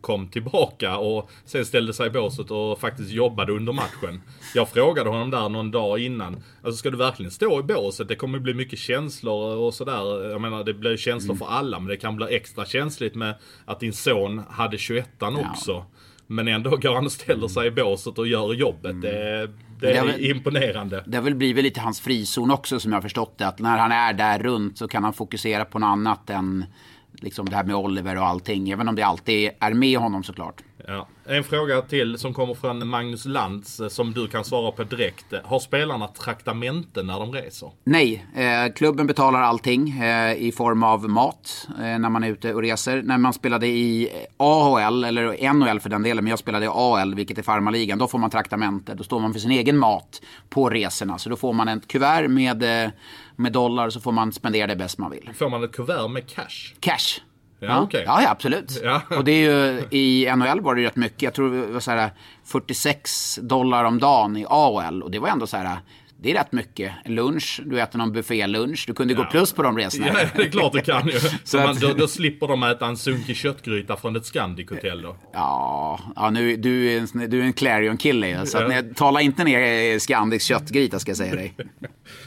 [0.00, 4.22] kom tillbaka och sen ställde sig i båset och faktiskt jobbade under matchen.
[4.54, 6.42] Jag frågade honom där någon dag innan.
[6.62, 8.08] Alltså ska du verkligen stå i båset?
[8.08, 10.30] Det kommer bli mycket känslor och sådär.
[10.30, 13.80] Jag menar det blir känslor för alla men det kan bli extra känsligt med att
[13.80, 15.84] din son hade 21 också.
[16.30, 19.02] Men ändå går han och ställer sig i båset och gör jobbet.
[19.02, 19.50] Det, det
[19.80, 21.04] Det är är väl- imponerande.
[21.06, 23.46] Det har väl blivit lite hans frizon också som jag har förstått det.
[23.48, 26.64] Att när han är där runt så kan han fokusera på något annat än
[27.12, 28.70] liksom det här med Oliver och allting.
[28.70, 30.62] Även om det alltid är med honom såklart.
[30.88, 31.08] Ja.
[31.24, 35.26] En fråga till som kommer från Magnus Lantz eh, som du kan svara på direkt.
[35.44, 37.70] Har spelarna traktamenten när de reser?
[37.84, 42.54] Nej, eh, klubben betalar allting eh, i form av mat eh, när man är ute
[42.54, 43.02] och reser.
[43.02, 47.14] När man spelade i AHL, eller NHL för den delen, men jag spelade i AL,
[47.14, 48.94] vilket är farmarligan, då får man traktamente.
[48.94, 51.18] Då står man för sin egen mat på resorna.
[51.18, 52.90] Så då får man ett kuvert med, eh,
[53.36, 55.30] med dollar så får man spendera det bäst man vill.
[55.34, 56.74] Får man ett kuvert med cash?
[56.80, 57.20] Cash.
[57.60, 58.02] Ja, okej.
[58.06, 58.80] ja, ja, absolut.
[58.84, 59.02] Ja.
[59.10, 61.22] Och det är ju, i NHL var det rätt mycket.
[61.22, 62.10] Jag tror det var så här
[62.44, 65.02] 46 dollar om dagen i AHL.
[65.02, 65.78] Och det var ändå så här,
[66.20, 66.92] det är rätt mycket.
[67.04, 68.84] Lunch, du äter någon buffélunch.
[68.86, 70.06] Du kunde gå plus på de resorna.
[70.06, 71.12] Ja, det är klart du kan ju.
[71.44, 75.16] Så man, då, då slipper de äta en sunkig köttgryta från ett Scandic-hotell då.
[75.32, 78.46] Ja, ja nu, du är en, du är en Clarion-kille ju.
[78.46, 78.82] Så att, Ja.
[78.96, 81.54] tala inte ner eh, Scandics köttgryta ska jag säga dig.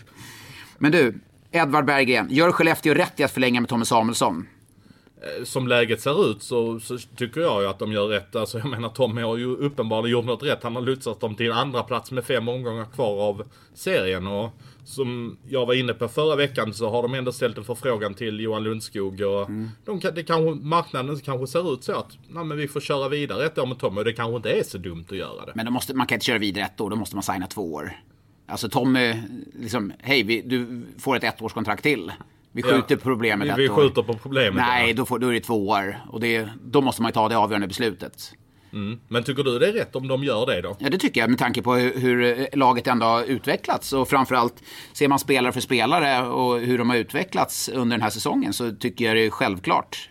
[0.78, 1.20] Men du,
[1.52, 2.28] Edvard Berggren.
[2.30, 4.48] Gör Skellefteå rätt i att förlänga med Tommy Samuelsson?
[5.22, 8.36] Eh, Som läget ser ut så, så tycker jag ju att de gör rätt.
[8.36, 10.64] Alltså jag menar Tommy har ju uppenbarligen gjort något rätt.
[10.64, 13.44] Han har lotsat dem till en andra plats med fem omgångar kvar av
[13.74, 14.28] serien.
[14.28, 14.50] Och
[14.86, 18.40] som jag var inne på förra veckan så har de ändå ställt en förfrågan till
[18.40, 19.22] Johan Lundskog.
[19.22, 19.50] Och
[19.86, 23.10] de kan, det kanske, marknaden kanske ser ut så att nej, men vi får köra
[23.10, 24.00] vidare ett år med Tommy.
[24.00, 25.52] Och det kanske inte är så dumt att göra det.
[25.56, 27.74] Men då måste, man kan inte köra vidare ett år, då måste man signa två
[27.74, 27.92] år.
[28.48, 29.16] Alltså Tommy,
[29.60, 32.12] liksom, hej, vi, du får ett ettårskontrakt till.
[32.52, 32.68] Vi Ja.
[32.68, 34.94] skjuter på problemet Vi- ett vi skjuter på problemet, Nej, ja.
[34.96, 35.98] då, får, då är det två år.
[36.10, 38.34] Och det, då måste man ju ta det avgörande beslutet.
[38.74, 39.00] Mm.
[39.08, 40.76] Men tycker du det är rätt om de gör det då?
[40.80, 43.94] Ja, det tycker jag med tanke på hur, hur laget ändå har utvecklats.
[43.94, 48.10] Och framförallt ser man spelare för spelare och hur de har utvecklats under den här
[48.10, 50.10] säsongen så tycker jag det är självklart.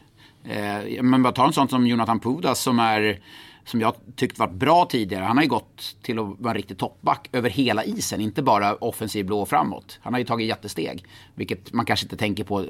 [0.49, 3.21] Eh, men bara ta en sån som Jonathan Pudas som är
[3.71, 5.25] som jag tyckt varit bra tidigare.
[5.25, 8.75] Han har ju gått till att vara en riktig toppback över hela isen, inte bara
[8.75, 9.99] offensiv blå och framåt.
[10.03, 11.05] Han har ju tagit jättesteg,
[11.35, 12.61] vilket man kanske inte tänker på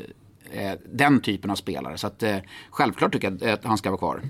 [0.52, 1.98] eh, den typen av spelare.
[1.98, 2.36] Så att, eh,
[2.70, 4.22] självklart tycker jag att han ska vara kvar.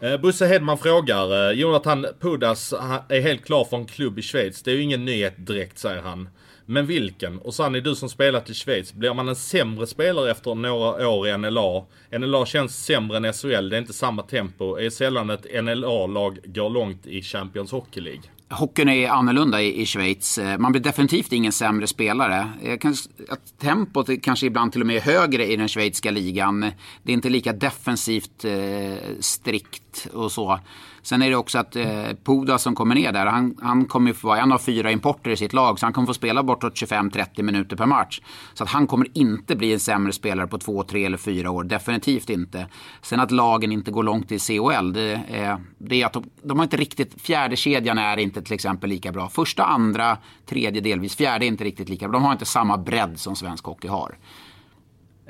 [0.00, 1.50] Eh, Bosse Hedman frågar.
[1.50, 2.72] Eh, Jonathan Pudas
[3.08, 4.62] är helt klar för en klubb i Schweiz.
[4.62, 6.28] Det är ju ingen nyhet direkt säger han.
[6.70, 7.38] Men vilken?
[7.38, 8.92] Och Sanni, du som spelat i Schweiz.
[8.92, 11.84] Blir man en sämre spelare efter några år i NLA?
[12.18, 13.68] NLA känns sämre än SHL.
[13.68, 14.76] Det är inte samma tempo.
[14.76, 18.22] det Är sällan ett NLA-lag går långt i Champions Hockey League.
[18.50, 20.38] Hockeyn är annorlunda i, i Schweiz.
[20.38, 22.50] Eh, man blir definitivt ingen sämre spelare.
[22.62, 22.94] Eh, kan,
[23.28, 26.60] att tempot är kanske ibland till och med högre i den schweiziska ligan.
[27.02, 30.60] Det är inte lika defensivt eh, strikt och så.
[31.08, 34.14] Sen är det också att eh, Poda som kommer ner där, han, han kommer ju
[34.14, 35.78] få vara en av fyra importer i sitt lag.
[35.78, 38.20] Så han kommer få spela bortåt 25-30 minuter per match.
[38.54, 41.64] Så att han kommer inte bli en sämre spelare på två, tre eller fyra år.
[41.64, 42.66] Definitivt inte.
[43.02, 46.58] Sen att lagen inte går långt i COL, det är, det är att de, de
[46.58, 49.28] har inte riktigt, fjärde kedjan är inte till exempel lika bra.
[49.28, 52.18] Första, andra, tredje delvis, fjärde är inte riktigt lika bra.
[52.18, 54.14] De har inte samma bredd som svensk hockey har.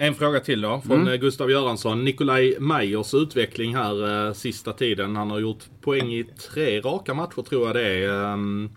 [0.00, 1.08] En fråga till då, från Mm.
[1.12, 2.04] eh, Gustav Göransson.
[2.04, 5.16] Nikolaj Meyers utveckling här eh, sista tiden.
[5.16, 8.32] Han har gjort poäng i tre raka matcher tror jag det är.
[8.32, 8.70] Ehm,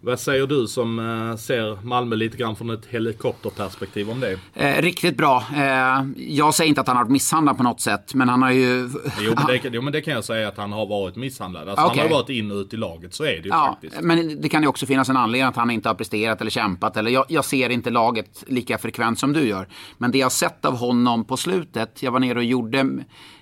[0.00, 4.38] vad säger du som eh, ser Malmö lite grann från ett helikopterperspektiv om det?
[4.54, 5.44] Eh, riktigt bra.
[5.56, 8.50] Eh, jag säger inte att han har varit misshandlad på något sätt, men han har
[8.50, 8.90] ju...
[9.20, 11.68] Jo men, det, jo men det kan jag säga att han har varit misshandlad.
[11.68, 11.98] Alltså, Okej.
[12.02, 14.02] Han har varit in och ut i laget, så är det ju Ja, faktiskt.
[14.02, 16.96] men det kan ju också finnas en anledning att han inte har presterat eller kämpat.
[16.96, 19.68] Eller jag, jag ser inte laget lika frekvent som du gör.
[19.98, 22.86] Men det jag har sett av honom på slutet, jag var nere och gjorde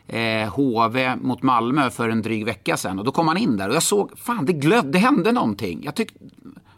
[0.08, 2.98] eh, HV mot Malmö för en dryg vecka sedan.
[2.98, 5.80] Och då kom han in där och jag såg, fan det glödde, det hände någonting.
[5.84, 6.18] Jag tyckte,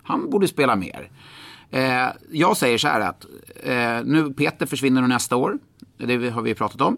[0.03, 1.11] Han borde spela mer.
[1.71, 3.27] Eh, jag säger så här att
[3.63, 5.59] eh, nu Peter försvinner nästa år.
[5.97, 6.97] Det har vi pratat om.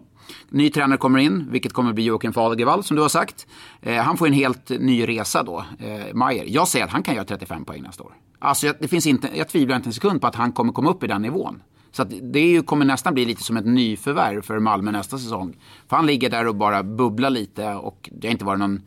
[0.49, 3.47] Ny tränare kommer in, vilket kommer bli Joakim Fagervall som du har sagt.
[3.81, 6.45] Eh, han får en helt ny resa då, eh, Mayer.
[6.47, 8.13] Jag säger att han kan göra 35 poäng nästa år.
[8.39, 11.03] Alltså, det finns inte, jag tvivlar inte en sekund på att han kommer komma upp
[11.03, 11.61] i den nivån.
[11.95, 15.17] Så att det är ju, kommer nästan bli lite som ett nyförvärv för Malmö nästa
[15.17, 15.57] säsong.
[15.87, 18.81] För han ligger där och bara bubblar lite och det har inte varit någon...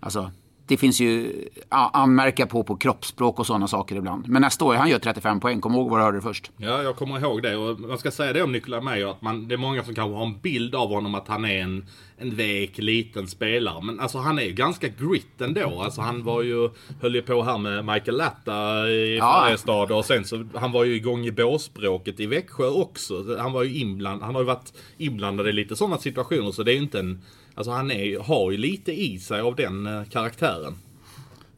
[0.00, 0.30] Alltså,
[0.70, 1.32] det finns ju
[1.68, 4.28] anmärka på på kroppsspråk och sådana saker ibland.
[4.28, 5.60] Men nästa år, han gör 35 poäng.
[5.60, 6.50] Kom ihåg vad du hörde först.
[6.56, 7.56] Ja, jag kommer ihåg det.
[7.56, 10.16] Och man ska säga det om Nikola Meyer, att man, det är många som kanske
[10.16, 11.86] har en bild av honom att han är en,
[12.18, 13.82] en vek, liten spelare.
[13.82, 15.82] Men alltså han är ju ganska grit ändå.
[15.82, 19.42] Alltså han var ju, höll ju på här med Michael Latta i ja.
[19.44, 23.36] Färjestad och sen så, han var ju igång i båsbråket i Växjö också.
[23.38, 26.72] Han var ju inblandad, han har ju varit inblandad i lite sådana situationer så det
[26.72, 27.22] är ju inte en
[27.60, 30.74] Alltså han är, har ju lite i sig av den eh, karaktären.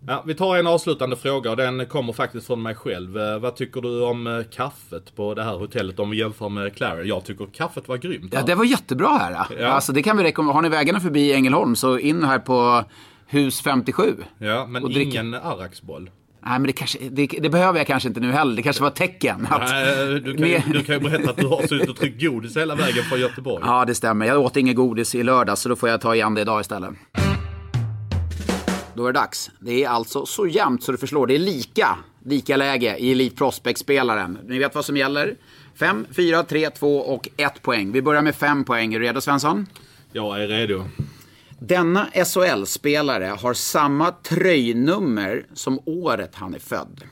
[0.06, 3.18] Ja, vi tar en avslutande fråga och den kommer faktiskt från mig själv.
[3.18, 6.76] Eh, vad tycker du om eh, kaffet på det här hotellet om vi jämför med
[6.76, 7.08] Clary?
[7.08, 8.32] Jag tycker kaffet var grymt.
[8.34, 9.46] Ja, det var jättebra här.
[9.58, 9.66] Ja.
[9.66, 10.54] Alltså, det kan vi rekommendera.
[10.54, 12.84] Har ni vägarna förbi Ängelholm så in här på
[13.26, 14.16] hus 57.
[14.38, 16.10] Ja, men ingen Arraksboll.
[16.44, 18.56] Nej, men det, kanske, det, det, behöver jag kanske inte nu heller.
[18.56, 19.46] Det kanske var ett tecken.
[19.50, 22.22] Att, Nej, du, kan, ju, du kan ju berätta att du har suttit och tryckt
[22.22, 23.64] godis hela vägen från Göteborg.
[23.66, 24.26] Ja, det stämmer.
[24.26, 26.90] Jag åt inget godis i lördag så då får jag ta igen det idag istället.
[28.94, 29.50] Då är det dags.
[29.58, 31.26] Det är alltså så jämnt så du förslår.
[31.26, 34.38] Det är lika, lika läge i Elite Prospect-spelaren.
[34.46, 35.34] Ni vet vad som gäller.
[35.74, 37.92] 5, 4, 3, 2 och 1 poäng.
[37.92, 38.94] Vi börjar med 5 poäng.
[38.94, 39.66] Är du redo Svensson?
[40.12, 40.84] Jag är redo.
[41.66, 47.04] Denna SHL-spelare har samma tröjnummer som året han är född.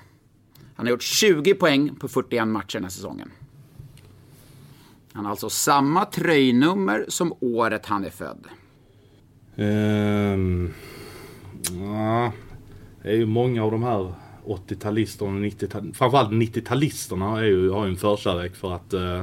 [0.75, 3.31] Han har gjort 20 poäng på 41 matcher den här säsongen.
[5.13, 8.47] Han har alltså samma tröjnummer som året han är född.
[9.57, 10.75] Um,
[11.71, 12.33] ja,
[13.03, 14.15] det är ju många av de här
[14.47, 19.23] 80-talisterna och 90 framförallt 90-talisterna har ju en förkärlek för att, uh,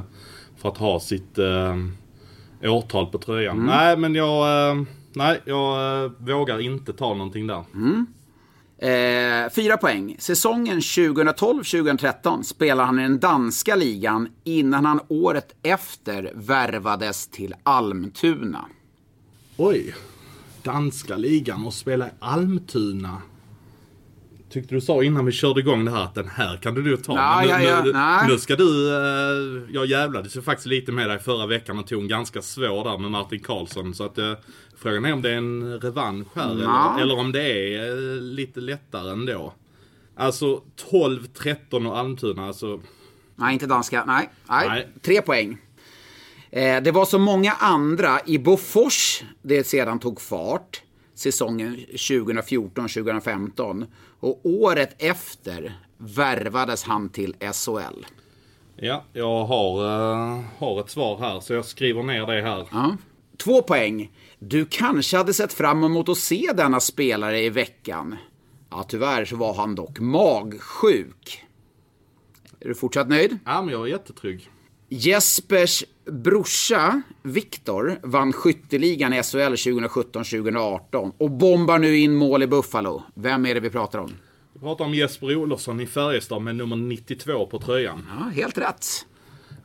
[0.56, 3.56] för att ha sitt uh, årtal på tröjan.
[3.56, 3.66] Mm.
[3.66, 4.76] Nej, men jag...
[4.76, 4.84] Uh,
[5.18, 7.64] Nej, jag äh, vågar inte ta någonting där.
[7.74, 8.06] Mm.
[8.78, 10.16] Eh, fyra poäng.
[10.18, 18.64] Säsongen 2012-2013 spelade han i den danska ligan innan han året efter värvades till Almtuna.
[19.56, 19.94] Oj.
[20.62, 23.22] Danska ligan och spela i Almtuna
[24.50, 27.04] tyckte du sa innan vi körde igång det här att den här kan du nog
[27.04, 27.16] ta.
[27.16, 28.22] Ja, nu, ja, ja.
[28.26, 31.86] Nu, nu, ska du, uh, jag jävlades ju faktiskt lite med dig förra veckan och
[31.86, 33.94] tog en ganska svår där med Martin Karlsson.
[33.94, 34.32] Så att uh,
[34.78, 38.60] frågan är om det är en revansch här eller, eller, om det är uh, lite
[38.60, 39.52] lättare ändå.
[40.16, 42.80] Alltså 12, 13 och Almtuna alltså.
[43.36, 44.04] Nej, inte danska.
[44.04, 44.68] Nej, nej.
[44.68, 44.88] nej.
[45.02, 45.58] tre poäng.
[46.50, 50.82] Eh, det var så många andra i Bofors det sedan tog fart
[51.14, 53.86] säsongen 2014-2015.
[54.20, 58.04] Och året efter värvades han till SHL.
[58.76, 62.68] Ja, jag har, uh, har ett svar här så jag skriver ner det här.
[62.70, 62.96] Ja.
[63.36, 64.10] Två poäng.
[64.38, 68.16] Du kanske hade sett fram emot att se denna spelare i veckan.
[68.70, 71.44] Ja, tyvärr så var han dock magsjuk.
[72.60, 73.38] Är du fortsatt nöjd?
[73.44, 74.50] Ja, men jag är jättetrygg.
[74.88, 83.02] Jespers brorsa Viktor vann skytteligan i SHL 2017-2018 och bombar nu in mål i Buffalo.
[83.14, 84.14] Vem är det vi pratar om?
[84.52, 88.06] Vi pratar om Jesper Olofsson i Färjestad med nummer 92 på tröjan.
[88.18, 89.06] Ja, helt rätt.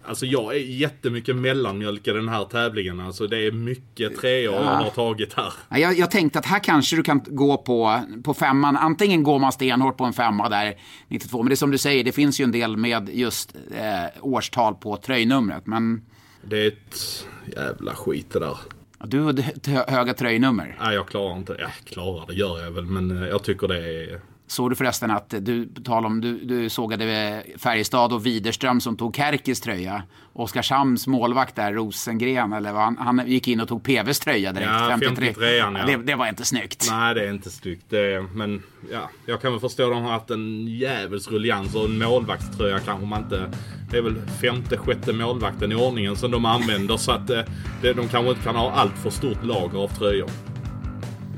[0.05, 2.99] Alltså jag är jättemycket mellanmjölk i den här tävlingen.
[2.99, 4.61] Alltså det är mycket treor ja.
[4.61, 5.53] har tagit här.
[5.69, 8.77] Jag, jag tänkte att här kanske du kan gå på, på femman.
[8.77, 10.73] Antingen går man stenhårt på en femma där,
[11.07, 11.37] 92.
[11.37, 14.75] Men det är som du säger, det finns ju en del med just eh, årstal
[14.75, 15.67] på tröjnumret.
[15.67, 16.01] Men...
[16.41, 18.57] Det är ett jävla skit det där.
[19.05, 20.77] Du har höga tröjnummer.
[20.81, 21.55] Nej, jag klarar inte.
[21.59, 22.85] Jag klarar det, gör jag väl.
[22.85, 26.69] Men eh, jag tycker det är Såg du förresten att du, tal om, du, du
[26.69, 30.03] sågade Färjestad och Widerström som tog Kärkis tröja.
[30.33, 34.71] Oskarshamns målvakt där, Rosengren, eller vad, han, han gick in och tog PVs tröja direkt.
[34.71, 35.25] Ja, 53.
[35.25, 35.69] 53 ja.
[35.69, 36.87] Det, det, var inte snyggt.
[36.89, 37.85] Nej, det är inte snyggt.
[37.89, 41.85] Det, men ja, jag kan väl förstå att de har haft en jävels rullians och
[41.85, 43.51] en målvaktströja kanske man inte...
[43.91, 47.45] Det är väl femte, sjätte målvakten i ordningen som de använder så att det,
[47.81, 50.29] de kanske inte kan ha allt för stort lager av tröjor.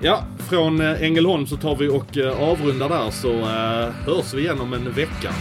[0.05, 3.45] Ja, från eh, Ängelholm så tar vi och eh, avrundar där så uh,
[3.89, 5.33] hörs vi igen om en vecka.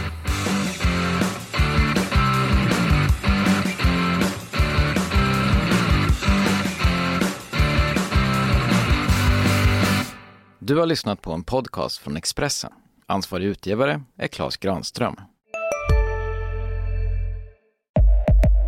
[10.59, 12.71] Du har lyssnat på en podcast från Expressen.
[13.07, 15.15] Ansvarig utgivare är Klas Granström.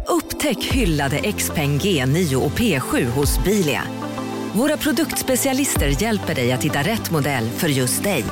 [0.07, 3.83] Upptäck hyllade XPeng G9 och P7 hos Bilia.
[4.57, 8.23] Våra produktspecialister hjälper dig att hitta rätt modell för just dig.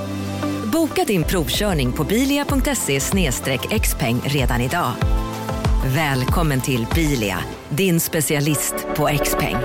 [0.71, 2.99] Boka din provkörning på bilia.se
[3.80, 4.91] xpeng redan idag.
[5.86, 7.38] Välkommen till Bilia,
[7.69, 9.55] din specialist på X-peng.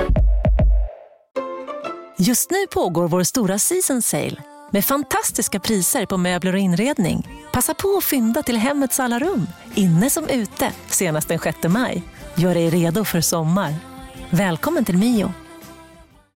[2.19, 4.37] Just nu pågår vår stora season sale
[4.71, 7.29] med fantastiska priser på möbler och inredning.
[7.53, 12.03] Passa på att fynda till hemmets alla rum, inne som ute, senast den 6 maj.
[12.35, 13.75] Gör dig redo för sommar.
[14.31, 15.33] Välkommen till Mio.